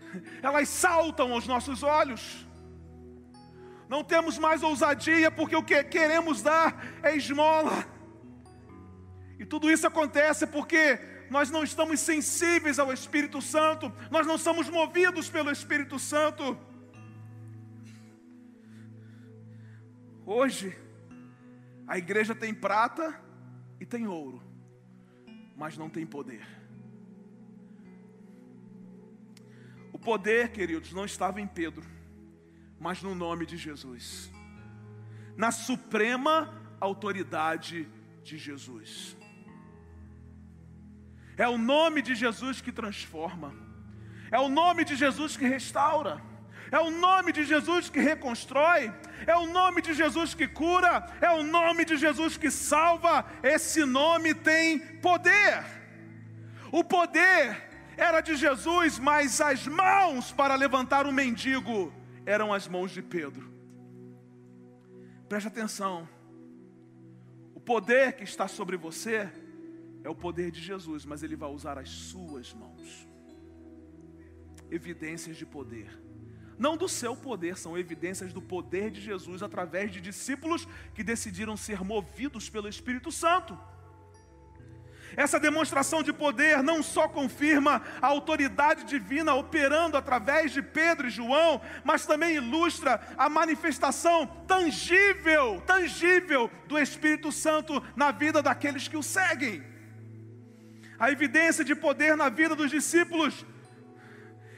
[0.42, 2.46] elas saltam aos nossos olhos.
[3.86, 7.95] Não temos mais ousadia, porque o que queremos dar é esmola.
[9.38, 10.98] E tudo isso acontece porque
[11.30, 16.58] nós não estamos sensíveis ao Espírito Santo, nós não somos movidos pelo Espírito Santo.
[20.24, 20.76] Hoje,
[21.86, 23.20] a igreja tem prata
[23.80, 24.42] e tem ouro,
[25.56, 26.46] mas não tem poder.
[29.92, 31.84] O poder, queridos, não estava em Pedro,
[32.78, 34.30] mas no nome de Jesus,
[35.36, 37.88] na suprema autoridade
[38.22, 39.16] de Jesus.
[41.36, 43.54] É o nome de Jesus que transforma.
[44.30, 46.20] É o nome de Jesus que restaura.
[46.70, 48.92] É o nome de Jesus que reconstrói.
[49.26, 51.06] É o nome de Jesus que cura.
[51.20, 53.24] É o nome de Jesus que salva.
[53.42, 55.64] Esse nome tem poder.
[56.72, 57.64] O poder
[57.96, 61.92] era de Jesus, mas as mãos para levantar o mendigo
[62.24, 63.50] eram as mãos de Pedro.
[65.28, 66.08] Preste atenção.
[67.54, 69.30] O poder que está sobre você
[70.06, 73.08] é o poder de Jesus, mas ele vai usar as suas mãos.
[74.70, 75.90] Evidências de poder.
[76.56, 81.56] Não do seu poder, são evidências do poder de Jesus através de discípulos que decidiram
[81.56, 83.58] ser movidos pelo Espírito Santo.
[85.16, 91.10] Essa demonstração de poder não só confirma a autoridade divina operando através de Pedro e
[91.10, 98.96] João, mas também ilustra a manifestação tangível, tangível do Espírito Santo na vida daqueles que
[98.96, 99.74] o seguem
[100.98, 103.44] a evidência de poder na vida dos discípulos,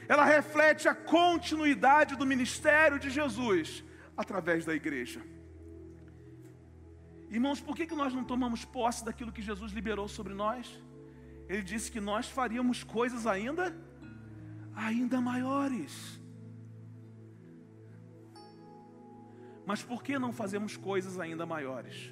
[0.07, 3.83] ela reflete a continuidade do ministério de Jesus
[4.15, 5.21] através da igreja.
[7.29, 10.81] Irmãos, por que, que nós não tomamos posse daquilo que Jesus liberou sobre nós?
[11.47, 13.75] Ele disse que nós faríamos coisas ainda,
[14.73, 16.19] ainda maiores.
[19.65, 22.11] Mas por que não fazemos coisas ainda maiores?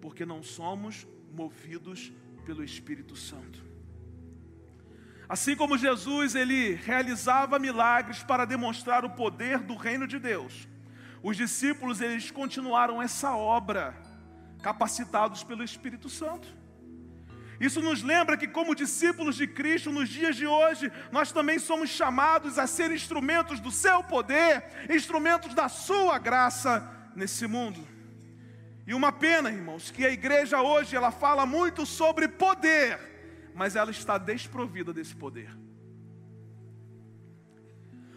[0.00, 2.12] Porque não somos movidos
[2.44, 3.62] pelo Espírito Santo.
[5.28, 10.68] Assim como Jesus, ele realizava milagres para demonstrar o poder do reino de Deus.
[11.22, 13.96] Os discípulos, eles continuaram essa obra,
[14.62, 16.48] capacitados pelo Espírito Santo.
[17.60, 21.90] Isso nos lembra que, como discípulos de Cristo, nos dias de hoje, nós também somos
[21.90, 27.91] chamados a ser instrumentos do seu poder, instrumentos da sua graça nesse mundo.
[28.86, 32.98] E uma pena, irmãos, que a igreja hoje ela fala muito sobre poder,
[33.54, 35.56] mas ela está desprovida desse poder.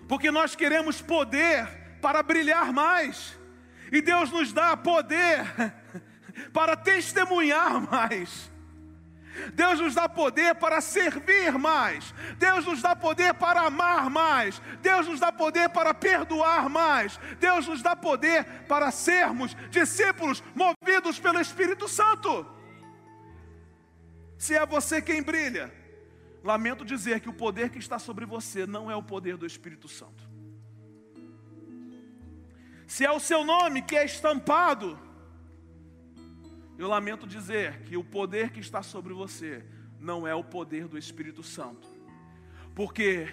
[0.08, 1.68] Porque nós queremos poder
[2.02, 3.38] para brilhar mais,
[3.92, 5.46] e Deus nos dá poder
[6.52, 8.52] para testemunhar mais.
[9.54, 12.14] Deus nos dá poder para servir mais.
[12.38, 14.62] Deus nos dá poder para amar mais.
[14.82, 17.18] Deus nos dá poder para perdoar mais.
[17.40, 22.46] Deus nos dá poder para sermos discípulos movidos pelo Espírito Santo.
[24.38, 25.74] Se é você quem brilha,
[26.44, 29.88] lamento dizer que o poder que está sobre você não é o poder do Espírito
[29.88, 30.24] Santo.
[32.88, 35.00] Se é o seu nome que é estampado,
[36.78, 39.64] eu lamento dizer que o poder que está sobre você
[40.00, 41.88] não é o poder do Espírito Santo.
[42.74, 43.28] Porque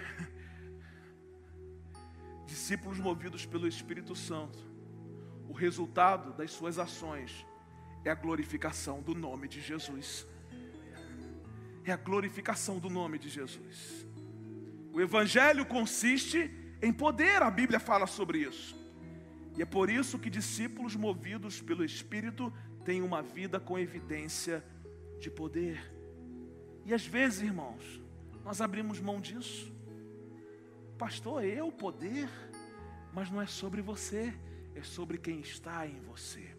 [2.47, 4.59] discípulos movidos pelo Espírito Santo,
[5.49, 7.45] o resultado das suas ações
[8.05, 10.25] é a glorificação do nome de Jesus.
[11.85, 14.07] É a glorificação do nome de Jesus.
[14.93, 16.49] O Evangelho consiste
[16.81, 18.75] em poder, a Bíblia fala sobre isso.
[19.57, 22.51] E é por isso que discípulos movidos pelo Espírito
[22.83, 24.63] têm uma vida com evidência
[25.19, 25.91] de poder.
[26.85, 28.01] E às vezes, irmãos,
[28.43, 29.71] nós abrimos mão disso.
[30.97, 32.29] Pastor, eu poder,
[33.13, 34.33] mas não é sobre você,
[34.75, 36.55] é sobre quem está em você,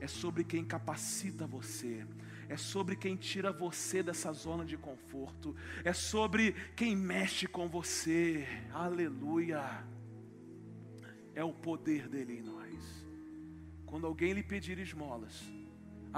[0.00, 2.06] é sobre quem capacita você,
[2.48, 8.46] é sobre quem tira você dessa zona de conforto, é sobre quem mexe com você.
[8.72, 9.84] Aleluia!
[11.34, 13.06] É o poder dele em nós.
[13.84, 15.42] Quando alguém lhe pedir esmolas,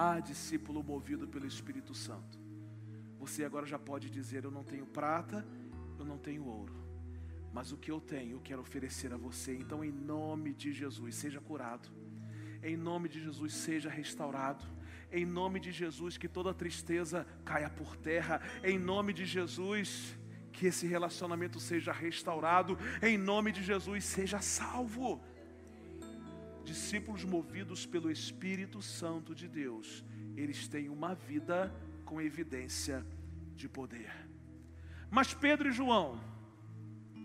[0.00, 2.38] ah, discípulo movido pelo Espírito Santo,
[3.18, 5.44] você agora já pode dizer: Eu não tenho prata,
[5.98, 6.72] eu não tenho ouro,
[7.52, 9.56] mas o que eu tenho eu quero oferecer a você.
[9.56, 11.88] Então, em nome de Jesus, seja curado,
[12.62, 14.64] em nome de Jesus, seja restaurado.
[15.10, 18.40] Em nome de Jesus, que toda tristeza caia por terra.
[18.62, 20.16] Em nome de Jesus,
[20.52, 22.78] que esse relacionamento seja restaurado.
[23.02, 25.20] Em nome de Jesus, seja salvo.
[26.68, 30.04] Discípulos movidos pelo Espírito Santo de Deus,
[30.36, 33.06] eles têm uma vida com evidência
[33.56, 34.12] de poder.
[35.10, 36.20] Mas Pedro e João,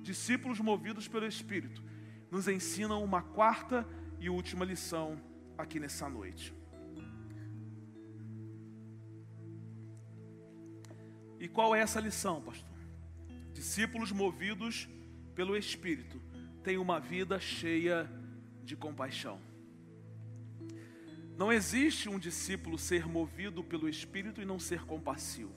[0.02, 1.84] discípulos movidos pelo Espírito,
[2.32, 3.86] nos ensinam uma quarta
[4.18, 5.22] e última lição
[5.58, 6.54] aqui nessa noite.
[11.38, 12.78] E qual é essa lição, pastor?
[13.52, 14.88] Discípulos movidos
[15.36, 16.18] pelo Espírito
[16.64, 18.23] têm uma vida cheia de
[18.76, 19.40] compaixão.
[21.38, 25.54] Não existe um discípulo ser movido pelo Espírito e não ser compassivo.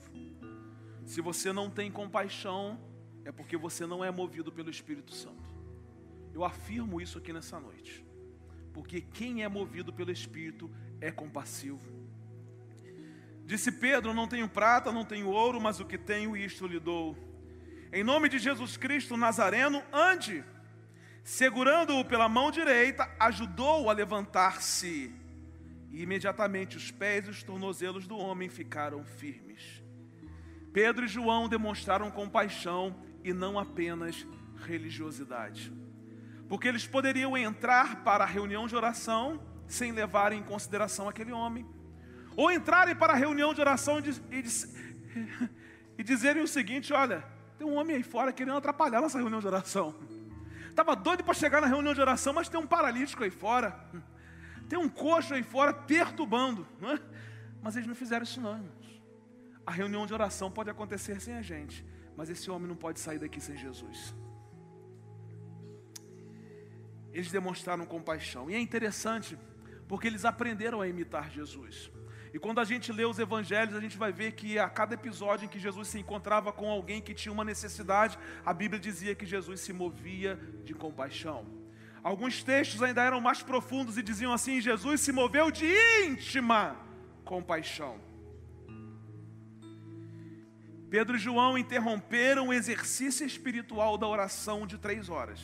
[1.05, 2.79] Se você não tem compaixão,
[3.23, 5.55] é porque você não é movido pelo Espírito Santo.
[6.33, 8.05] Eu afirmo isso aqui nessa noite.
[8.73, 11.79] Porque quem é movido pelo Espírito é compassivo.
[13.45, 17.17] Disse Pedro: Não tenho prata, não tenho ouro, mas o que tenho, isto lhe dou.
[17.93, 20.43] Em nome de Jesus Cristo Nazareno, ande.
[21.27, 25.13] Segurando-o pela mão direita, ajudou-o a levantar-se
[25.91, 29.83] e imediatamente os pés e os tornozelos do homem ficaram firmes.
[30.71, 34.25] Pedro e João demonstraram compaixão e não apenas
[34.65, 35.69] religiosidade.
[36.47, 41.67] Porque eles poderiam entrar para a reunião de oração sem levarem em consideração aquele homem.
[42.37, 44.43] Ou entrarem para a reunião de oração e, e,
[45.99, 47.21] e dizerem o seguinte: olha,
[47.57, 49.93] tem um homem aí fora querendo atrapalhar nossa reunião de oração.
[50.77, 53.83] Estava doido para chegar na reunião de oração, mas tem um paralítico aí fora.
[54.69, 56.99] Tem um coxo aí fora perturbando, não é?
[57.63, 59.01] Mas eles não fizeram isso não, irmãos.
[59.65, 61.83] A reunião de oração pode acontecer sem a gente,
[62.15, 64.13] mas esse homem não pode sair daqui sem Jesus.
[67.11, 68.47] Eles demonstraram compaixão.
[68.47, 69.35] E é interessante,
[69.87, 71.91] porque eles aprenderam a imitar Jesus.
[72.33, 75.45] E quando a gente lê os evangelhos, a gente vai ver que a cada episódio
[75.45, 79.25] em que Jesus se encontrava com alguém que tinha uma necessidade, a Bíblia dizia que
[79.25, 81.45] Jesus se movia de compaixão.
[82.03, 85.65] Alguns textos ainda eram mais profundos e diziam assim: Jesus se moveu de
[86.05, 86.77] íntima
[87.25, 87.99] compaixão.
[90.89, 95.41] Pedro e João interromperam o exercício espiritual da oração de três horas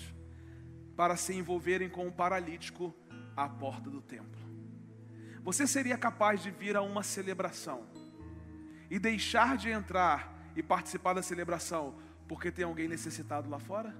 [0.95, 2.95] para se envolverem com o paralítico
[3.35, 4.42] à porta do templo.
[5.43, 7.85] Você seria capaz de vir a uma celebração
[8.89, 11.95] e deixar de entrar e participar da celebração
[12.29, 13.93] porque tem alguém necessitado lá fora?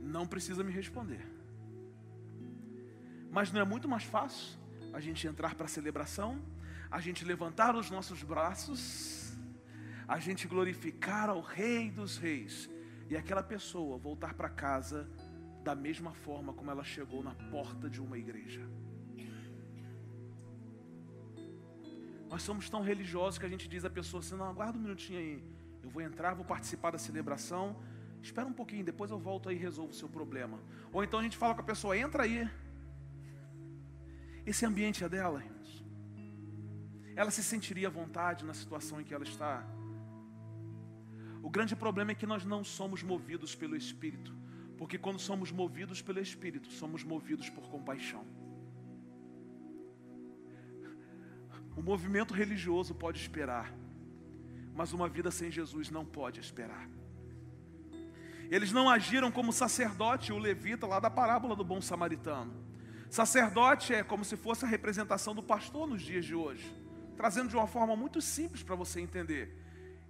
[0.00, 1.24] Não precisa me responder.
[3.30, 4.58] Mas não é muito mais fácil
[4.94, 6.42] a gente entrar para a celebração,
[6.90, 9.34] a gente levantar os nossos braços,
[10.08, 12.71] a gente glorificar ao Rei dos Reis
[13.12, 15.08] e aquela pessoa voltar para casa
[15.62, 18.62] da mesma forma como ela chegou na porta de uma igreja.
[22.30, 25.18] Nós somos tão religiosos que a gente diz à pessoa assim: não, aguarda um minutinho
[25.18, 25.44] aí,
[25.82, 27.76] eu vou entrar, vou participar da celebração,
[28.22, 30.60] Espera um pouquinho, depois eu volto aí e resolvo o seu problema.
[30.92, 32.48] Ou então a gente fala com a pessoa, entra aí.
[34.46, 35.84] Esse ambiente é dela, irmãos.
[37.16, 39.66] Ela se sentiria à vontade na situação em que ela está.
[41.42, 44.32] O grande problema é que nós não somos movidos pelo Espírito,
[44.78, 48.24] porque quando somos movidos pelo Espírito, somos movidos por compaixão.
[51.76, 53.74] O movimento religioso pode esperar,
[54.74, 56.88] mas uma vida sem Jesus não pode esperar.
[58.50, 62.52] Eles não agiram como sacerdote, o levita lá da parábola do bom samaritano.
[63.08, 66.70] Sacerdote é como se fosse a representação do pastor nos dias de hoje,
[67.16, 69.61] trazendo de uma forma muito simples para você entender.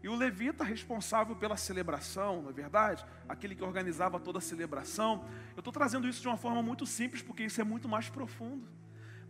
[0.03, 3.05] E o levita responsável pela celebração, não é verdade?
[3.29, 5.25] Aquele que organizava toda a celebração.
[5.55, 8.67] Eu estou trazendo isso de uma forma muito simples, porque isso é muito mais profundo.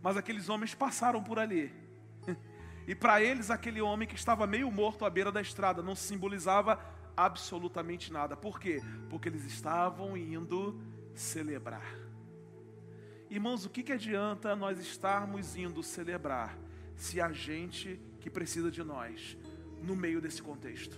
[0.01, 1.71] Mas aqueles homens passaram por ali.
[2.85, 6.77] E para eles, aquele homem que estava meio morto à beira da estrada não simbolizava
[7.15, 8.35] absolutamente nada.
[8.35, 8.81] Por quê?
[9.09, 10.81] Porque eles estavam indo
[11.15, 11.95] celebrar.
[13.29, 16.57] Irmãos, o que, que adianta nós estarmos indo celebrar
[16.97, 19.37] se a gente que precisa de nós
[19.83, 20.97] no meio desse contexto.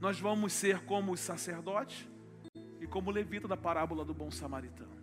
[0.00, 2.08] Nós vamos ser como os sacerdotes
[2.80, 5.02] e como o levita da parábola do bom samaritano.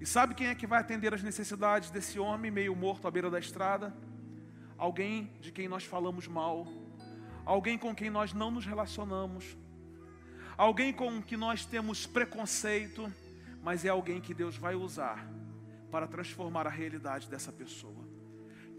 [0.00, 3.30] E sabe quem é que vai atender as necessidades desse homem meio morto à beira
[3.30, 3.94] da estrada?
[4.78, 6.66] Alguém de quem nós falamos mal,
[7.44, 9.58] alguém com quem nós não nos relacionamos,
[10.56, 13.12] alguém com quem nós temos preconceito,
[13.62, 15.28] mas é alguém que Deus vai usar
[15.90, 18.09] para transformar a realidade dessa pessoa.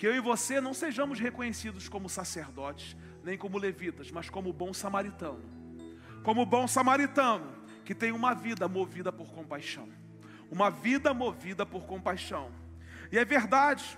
[0.02, 4.74] Que eu e você não sejamos reconhecidos como sacerdotes, nem como levitas, mas como bom
[4.74, 5.44] samaritano.
[6.24, 7.54] Como bom samaritano
[7.86, 9.88] que tem uma vida movida por compaixão.
[10.50, 12.52] Uma vida movida por compaixão.
[13.12, 13.96] E é verdade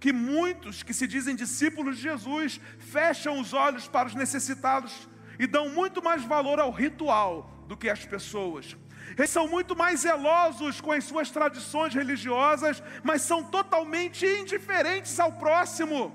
[0.00, 5.06] que muitos que se dizem discípulos de Jesus fecham os olhos para os necessitados
[5.38, 8.74] e dão muito mais valor ao ritual do que às pessoas.
[9.16, 15.32] Eles são muito mais zelosos com as suas tradições religiosas, mas são totalmente indiferentes ao
[15.32, 16.12] próximo.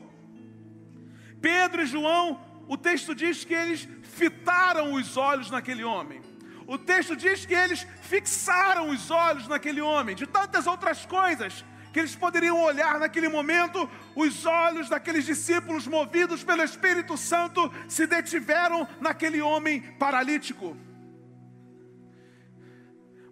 [1.41, 6.21] Pedro e João, o texto diz que eles fitaram os olhos naquele homem.
[6.67, 11.99] O texto diz que eles fixaram os olhos naquele homem, de tantas outras coisas que
[11.99, 18.87] eles poderiam olhar naquele momento, os olhos daqueles discípulos movidos pelo Espírito Santo se detiveram
[19.01, 20.77] naquele homem paralítico.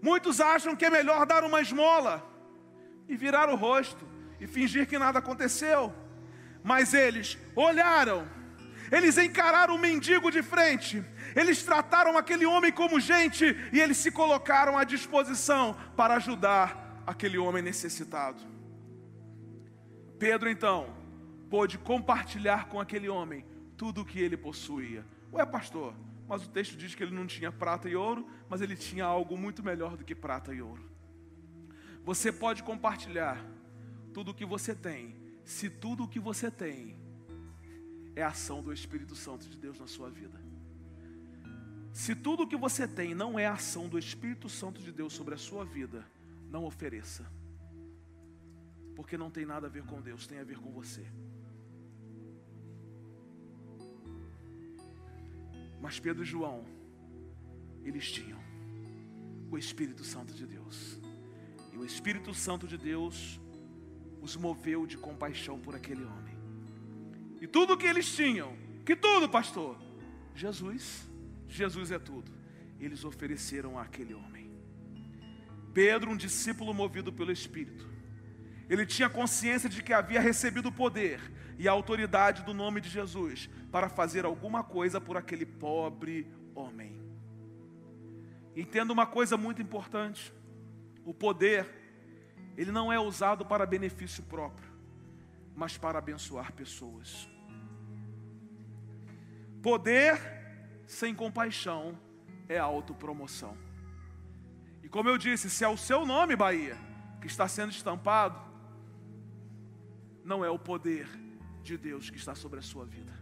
[0.02, 2.24] Muitos acham que é melhor dar uma esmola
[3.08, 4.08] e virar o rosto
[4.40, 5.94] e fingir que nada aconteceu.
[6.64, 8.28] Mas eles olharam,
[8.92, 11.04] eles encararam o mendigo de frente,
[11.36, 17.38] eles trataram aquele homem como gente e eles se colocaram à disposição para ajudar aquele
[17.38, 18.42] homem necessitado.
[20.20, 20.96] Pedro então
[21.50, 23.46] pôde compartilhar com aquele homem
[23.78, 25.06] tudo o que ele possuía.
[25.32, 25.94] Ué, pastor,
[26.28, 29.38] mas o texto diz que ele não tinha prata e ouro, mas ele tinha algo
[29.38, 30.84] muito melhor do que prata e ouro.
[32.04, 33.44] Você pode compartilhar
[34.14, 35.16] tudo o que você tem,
[35.46, 36.98] se tudo o que você tem
[38.16, 40.40] é a ação do Espírito Santo de Deus na sua vida.
[41.94, 45.14] Se tudo o que você tem não é a ação do Espírito Santo de Deus
[45.14, 46.06] sobre a sua vida,
[46.50, 47.26] não ofereça.
[48.96, 51.06] Porque não tem nada a ver com Deus, tem a ver com você.
[55.82, 56.66] Mas Pedro e João,
[57.84, 58.40] eles tinham
[59.50, 61.00] o Espírito Santo de Deus.
[61.72, 63.40] E o Espírito Santo de Deus
[64.22, 66.38] os moveu de compaixão por aquele homem.
[67.40, 69.78] E tudo que eles tinham, que tudo, pastor?
[70.36, 71.08] Jesus.
[71.48, 72.32] Jesus é tudo.
[72.80, 74.52] Eles ofereceram àquele homem.
[75.74, 77.88] Pedro, um discípulo movido pelo Espírito,
[78.70, 81.22] ele tinha consciência de que havia recebido o poder
[81.58, 87.02] e a autoridade do nome de Jesus para fazer alguma coisa por aquele pobre homem.
[88.56, 90.34] Entenda uma coisa muito importante:
[91.04, 91.68] o poder,
[92.56, 94.72] ele não é usado para benefício próprio,
[95.56, 97.28] mas para abençoar pessoas.
[99.62, 100.20] Poder
[100.86, 102.00] sem compaixão
[102.48, 103.58] é autopromoção.
[104.84, 106.78] E como eu disse, se é o seu nome, Bahia,
[107.20, 108.40] que está sendo estampado,
[110.24, 111.27] não é o poder
[111.68, 113.14] de Deus que está sobre a sua vida.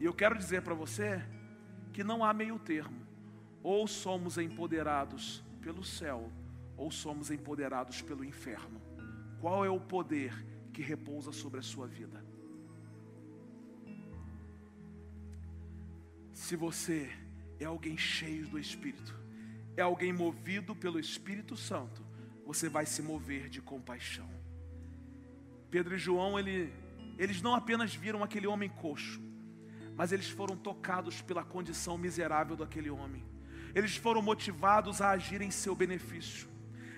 [0.00, 1.22] E eu quero dizer para você
[1.92, 3.06] que não há meio termo.
[3.62, 6.32] Ou somos empoderados pelo céu,
[6.76, 8.80] ou somos empoderados pelo inferno.
[9.40, 10.32] Qual é o poder
[10.72, 12.24] que repousa sobre a sua vida?
[16.32, 17.10] Se você
[17.58, 19.12] é alguém cheio do Espírito,
[19.76, 22.06] é alguém movido pelo Espírito Santo,
[22.46, 24.37] você vai se mover de compaixão.
[25.70, 26.72] Pedro e João, ele,
[27.18, 29.20] eles não apenas viram aquele homem coxo,
[29.94, 33.24] mas eles foram tocados pela condição miserável daquele homem.
[33.74, 36.48] Eles foram motivados a agir em seu benefício.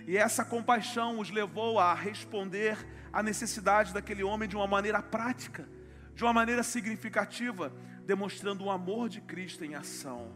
[0.07, 2.79] E essa compaixão os levou a responder
[3.12, 5.68] à necessidade daquele homem de uma maneira prática,
[6.14, 7.73] de uma maneira significativa,
[8.07, 10.33] demonstrando o amor de Cristo em ação.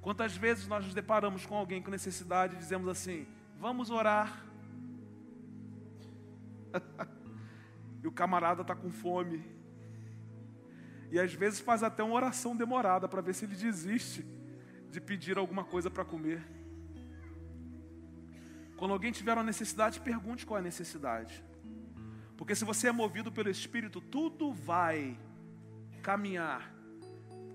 [0.00, 3.26] Quantas vezes nós nos deparamos com alguém com necessidade e dizemos assim:
[3.58, 4.44] vamos orar.
[8.02, 9.44] e o camarada está com fome.
[11.10, 14.24] E às vezes faz até uma oração demorada para ver se ele desiste
[14.90, 16.42] de pedir alguma coisa para comer.
[18.76, 21.44] Quando alguém tiver uma necessidade, pergunte qual é a necessidade.
[22.36, 25.18] Porque se você é movido pelo Espírito, tudo vai
[26.02, 26.74] caminhar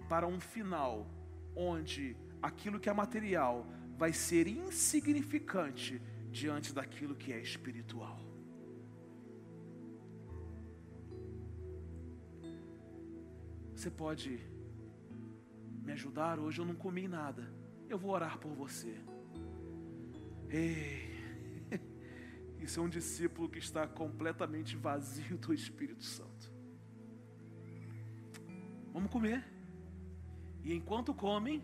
[0.08, 1.08] para um final
[1.56, 3.66] onde aquilo que é material
[3.98, 8.24] vai ser insignificante diante daquilo que é espiritual.
[13.76, 14.39] Você pode
[15.84, 16.39] me ajudar?
[16.39, 17.53] Hoje eu não comi nada.
[17.89, 18.95] Eu vou orar por você.
[20.49, 21.13] Ei,
[22.57, 26.51] isso é um discípulo que está completamente vazio do Espírito Santo.
[28.93, 29.43] Vamos comer.
[30.63, 31.61] E enquanto comem,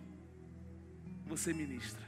[1.25, 2.05] você ministra.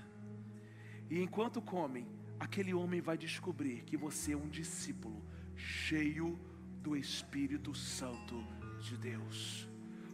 [1.09, 2.05] E enquanto comem,
[2.37, 5.23] aquele homem vai descobrir que você é um discípulo
[5.55, 6.37] cheio
[6.81, 8.45] do Espírito Santo
[8.81, 9.72] de Deus.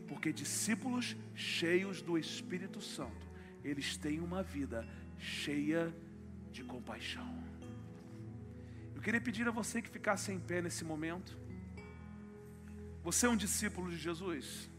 [0.09, 3.27] Porque discípulos cheios do Espírito Santo,
[3.63, 4.85] eles têm uma vida
[5.19, 5.93] cheia
[6.51, 7.31] de compaixão.
[8.95, 11.37] Eu queria pedir a você que ficasse em pé nesse momento.
[13.03, 14.69] Você é um discípulo de Jesus?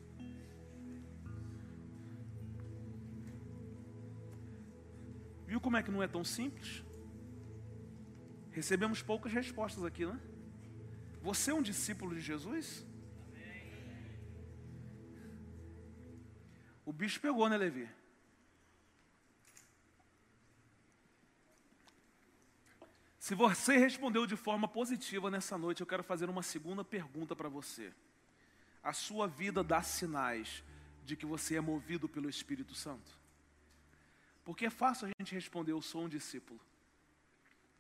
[5.47, 6.85] Viu como é que não é tão simples?
[8.51, 10.21] Recebemos poucas respostas aqui, né?
[11.23, 12.85] Você é um discípulo de Jesus?
[17.01, 17.89] Bicho pegou, né, Levi?
[23.19, 27.49] Se você respondeu de forma positiva nessa noite, eu quero fazer uma segunda pergunta para
[27.49, 27.91] você.
[28.83, 30.63] A sua vida dá sinais
[31.05, 33.19] de que você é movido pelo Espírito Santo?
[34.45, 36.61] Porque é fácil a gente responder, eu sou um discípulo.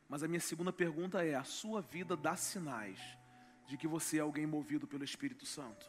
[0.08, 2.98] Mas a minha segunda pergunta é: a sua vida dá sinais
[3.66, 5.86] de que você é alguém movido pelo Espírito Santo?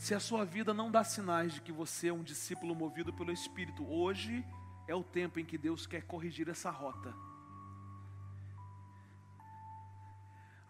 [0.00, 3.30] Se a sua vida não dá sinais de que você é um discípulo movido pelo
[3.30, 4.42] Espírito, hoje
[4.88, 7.14] é o tempo em que Deus quer corrigir essa rota.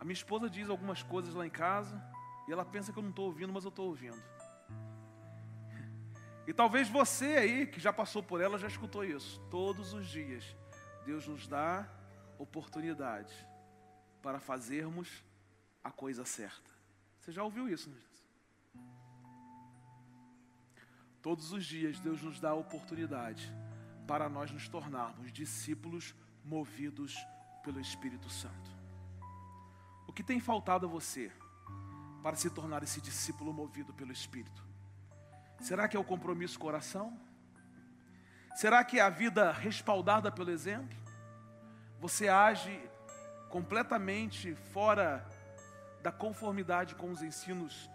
[0.00, 2.02] A minha esposa diz algumas coisas lá em casa
[2.48, 4.20] e ela pensa que eu não estou ouvindo, mas eu estou ouvindo.
[6.44, 9.40] E talvez você aí, que já passou por ela, já escutou isso.
[9.48, 10.56] Todos os dias,
[11.06, 11.88] Deus nos dá
[12.36, 13.32] oportunidade
[14.20, 15.22] para fazermos
[15.84, 16.68] a coisa certa.
[17.20, 18.09] Você já ouviu isso, né?
[21.22, 23.52] Todos os dias, Deus nos dá a oportunidade
[24.06, 26.14] para nós nos tornarmos discípulos
[26.44, 27.14] movidos
[27.62, 28.70] pelo Espírito Santo.
[30.06, 31.30] O que tem faltado a você
[32.22, 34.64] para se tornar esse discípulo movido pelo Espírito?
[35.60, 37.18] Será que é o compromisso coração?
[38.56, 40.98] Será que é a vida respaldada pelo exemplo?
[42.00, 42.80] Você age
[43.50, 45.28] completamente fora
[46.02, 47.90] da conformidade com os ensinos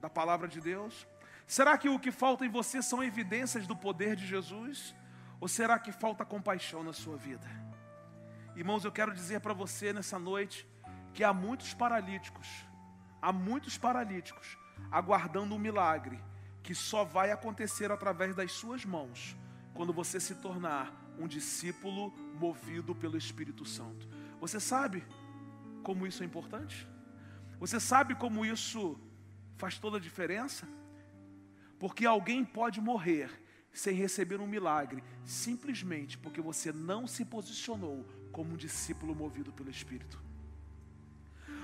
[0.00, 1.06] da palavra de Deus?
[1.46, 4.94] Será que o que falta em você são evidências do poder de Jesus?
[5.40, 7.46] Ou será que falta compaixão na sua vida?
[8.56, 10.66] Irmãos, eu quero dizer para você nessa noite
[11.14, 12.48] que há muitos paralíticos,
[13.22, 14.58] há muitos paralíticos
[14.90, 16.18] aguardando um milagre
[16.62, 19.36] que só vai acontecer através das suas mãos,
[19.72, 24.08] quando você se tornar um discípulo movido pelo Espírito Santo.
[24.40, 25.04] Você sabe
[25.82, 26.86] como isso é importante?
[27.60, 28.98] Você sabe como isso
[29.56, 30.66] faz toda a diferença?
[31.78, 33.30] Porque alguém pode morrer
[33.72, 39.70] sem receber um milagre, simplesmente porque você não se posicionou como um discípulo movido pelo
[39.70, 40.18] Espírito.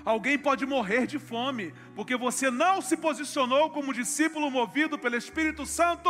[0.05, 5.65] Alguém pode morrer de fome, porque você não se posicionou como discípulo movido pelo Espírito
[5.65, 6.09] Santo.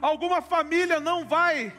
[0.00, 1.74] Alguma família não vai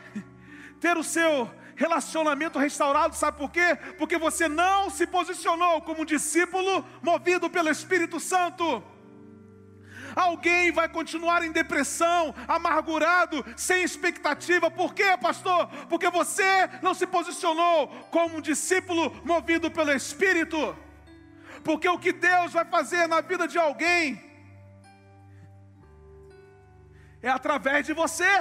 [0.82, 3.78] ter o seu relacionamento restaurado, sabe por quê?
[3.98, 8.84] Porque você não se posicionou como discípulo movido pelo Espírito Santo.
[10.20, 14.70] Alguém vai continuar em depressão, amargurado, sem expectativa.
[14.70, 15.68] Por quê, pastor?
[15.92, 20.60] Porque você não se posicionou como um discípulo movido pelo Espírito.
[21.64, 24.22] Porque o que Deus vai fazer na vida de alguém
[27.22, 28.34] é através de você.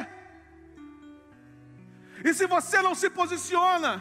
[2.24, 3.93] E se você não se posiciona,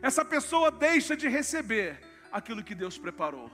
[0.00, 2.00] essa pessoa deixa de receber
[2.32, 3.50] aquilo que Deus preparou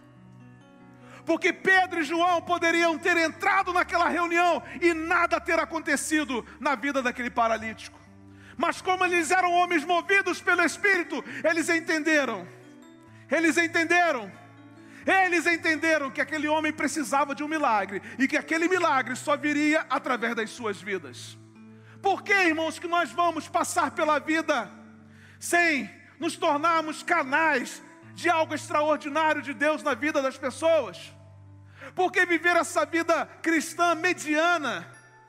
[1.25, 7.03] porque Pedro e João poderiam ter entrado naquela reunião e nada ter acontecido na vida
[7.03, 7.99] daquele paralítico.
[8.57, 12.47] Mas como eles eram homens movidos pelo Espírito, eles entenderam.
[13.31, 14.31] Eles entenderam.
[15.07, 19.87] Eles entenderam que aquele homem precisava de um milagre e que aquele milagre só viria
[19.89, 21.39] através das suas vidas.
[22.03, 24.71] Por que, irmãos, que nós vamos passar pela vida
[25.39, 27.83] sem nos tornarmos canais
[28.15, 31.15] de algo extraordinário de Deus na vida das pessoas.
[31.95, 34.87] Porque viver essa vida cristã mediana,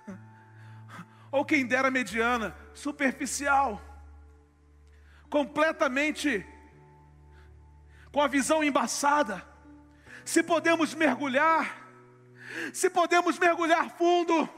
[1.31, 3.81] ou quem dera mediana, superficial,
[5.29, 6.45] completamente
[8.11, 9.43] com a visão embaçada,
[10.25, 11.87] se podemos mergulhar,
[12.73, 14.49] se podemos mergulhar fundo,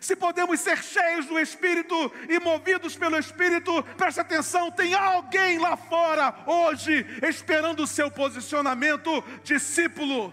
[0.00, 1.94] se podemos ser cheios do Espírito
[2.28, 9.22] e movidos pelo Espírito, preste atenção: tem alguém lá fora hoje esperando o seu posicionamento,
[9.42, 10.32] discípulo.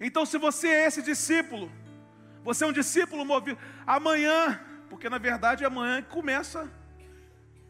[0.00, 1.70] Então, se você é esse discípulo,
[2.42, 6.70] você é um discípulo movido, amanhã, porque na verdade amanhã começa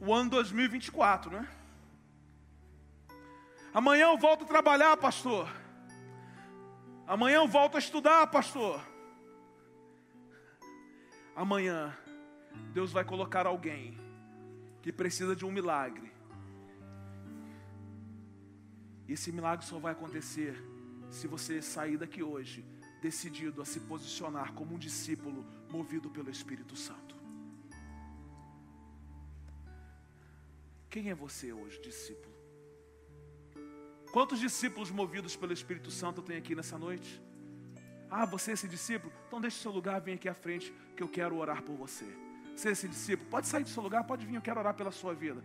[0.00, 1.48] o ano 2024, né?
[3.72, 5.48] Amanhã eu volto a trabalhar, pastor.
[7.06, 8.80] Amanhã eu volto a estudar, pastor.
[11.38, 11.96] Amanhã,
[12.74, 13.96] Deus vai colocar alguém
[14.82, 16.10] que precisa de um milagre.
[19.06, 20.60] E esse milagre só vai acontecer
[21.08, 22.66] se você sair daqui hoje
[23.00, 27.14] decidido a se posicionar como um discípulo movido pelo Espírito Santo.
[30.90, 32.34] Quem é você hoje, discípulo?
[34.10, 37.27] Quantos discípulos movidos pelo Espírito Santo tem aqui nessa noite?
[38.10, 39.12] Ah, você é esse discípulo?
[39.26, 42.06] Então deixe seu lugar, vem aqui à frente, que eu quero orar por você.
[42.54, 43.28] Você é esse discípulo?
[43.30, 45.42] Pode sair do seu lugar, pode vir, eu quero orar pela sua vida.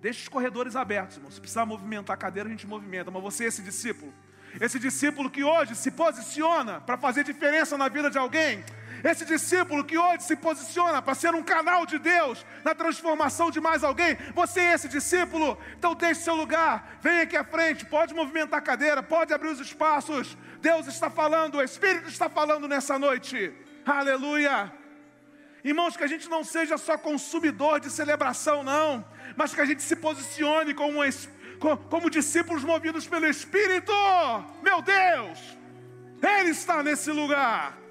[0.00, 1.30] Deixe os corredores abertos, irmão.
[1.30, 3.10] Se precisar movimentar a cadeira, a gente movimenta.
[3.10, 4.12] Mas você é esse discípulo?
[4.60, 8.64] Esse discípulo que hoje se posiciona para fazer diferença na vida de alguém?
[9.02, 13.60] Esse discípulo que hoje se posiciona para ser um canal de Deus na transformação de
[13.60, 18.14] mais alguém, você é esse discípulo, então deixe seu lugar, vem aqui à frente, pode
[18.14, 20.36] movimentar a cadeira, pode abrir os espaços.
[20.60, 23.52] Deus está falando, o Espírito está falando nessa noite.
[23.84, 24.72] Aleluia.
[25.62, 29.04] Irmãos, que a gente não seja só consumidor de celebração, não,
[29.36, 31.00] mas que a gente se posicione como,
[31.90, 33.92] como discípulos movidos pelo Espírito.
[34.62, 35.38] Meu Deus,
[36.22, 37.85] Ele está nesse lugar.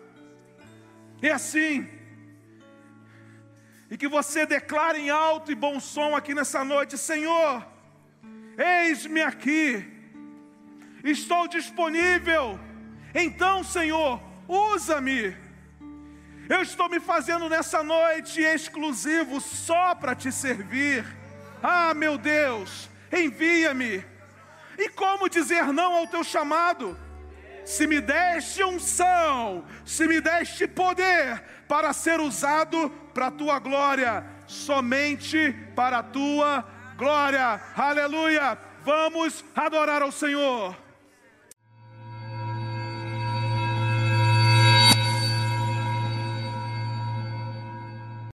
[1.26, 1.90] E assim,
[3.90, 7.66] e que você declare em alto e bom som aqui nessa noite: Senhor,
[8.56, 9.84] eis-me aqui,
[11.04, 12.60] estou disponível.
[13.16, 15.36] Então, Senhor, usa-me.
[16.48, 21.04] Eu estou me fazendo nessa noite exclusivo só para te servir.
[21.64, 24.06] Ah, meu Deus, envia-me.
[24.78, 26.96] E como dizer não ao teu chamado?
[27.66, 34.24] Se me deste unção, se me deste poder para ser usado para a tua glória,
[34.48, 36.64] somente para a tua
[36.96, 37.60] glória.
[37.76, 38.58] Aleluia!
[38.86, 40.85] Vamos adorar ao Senhor.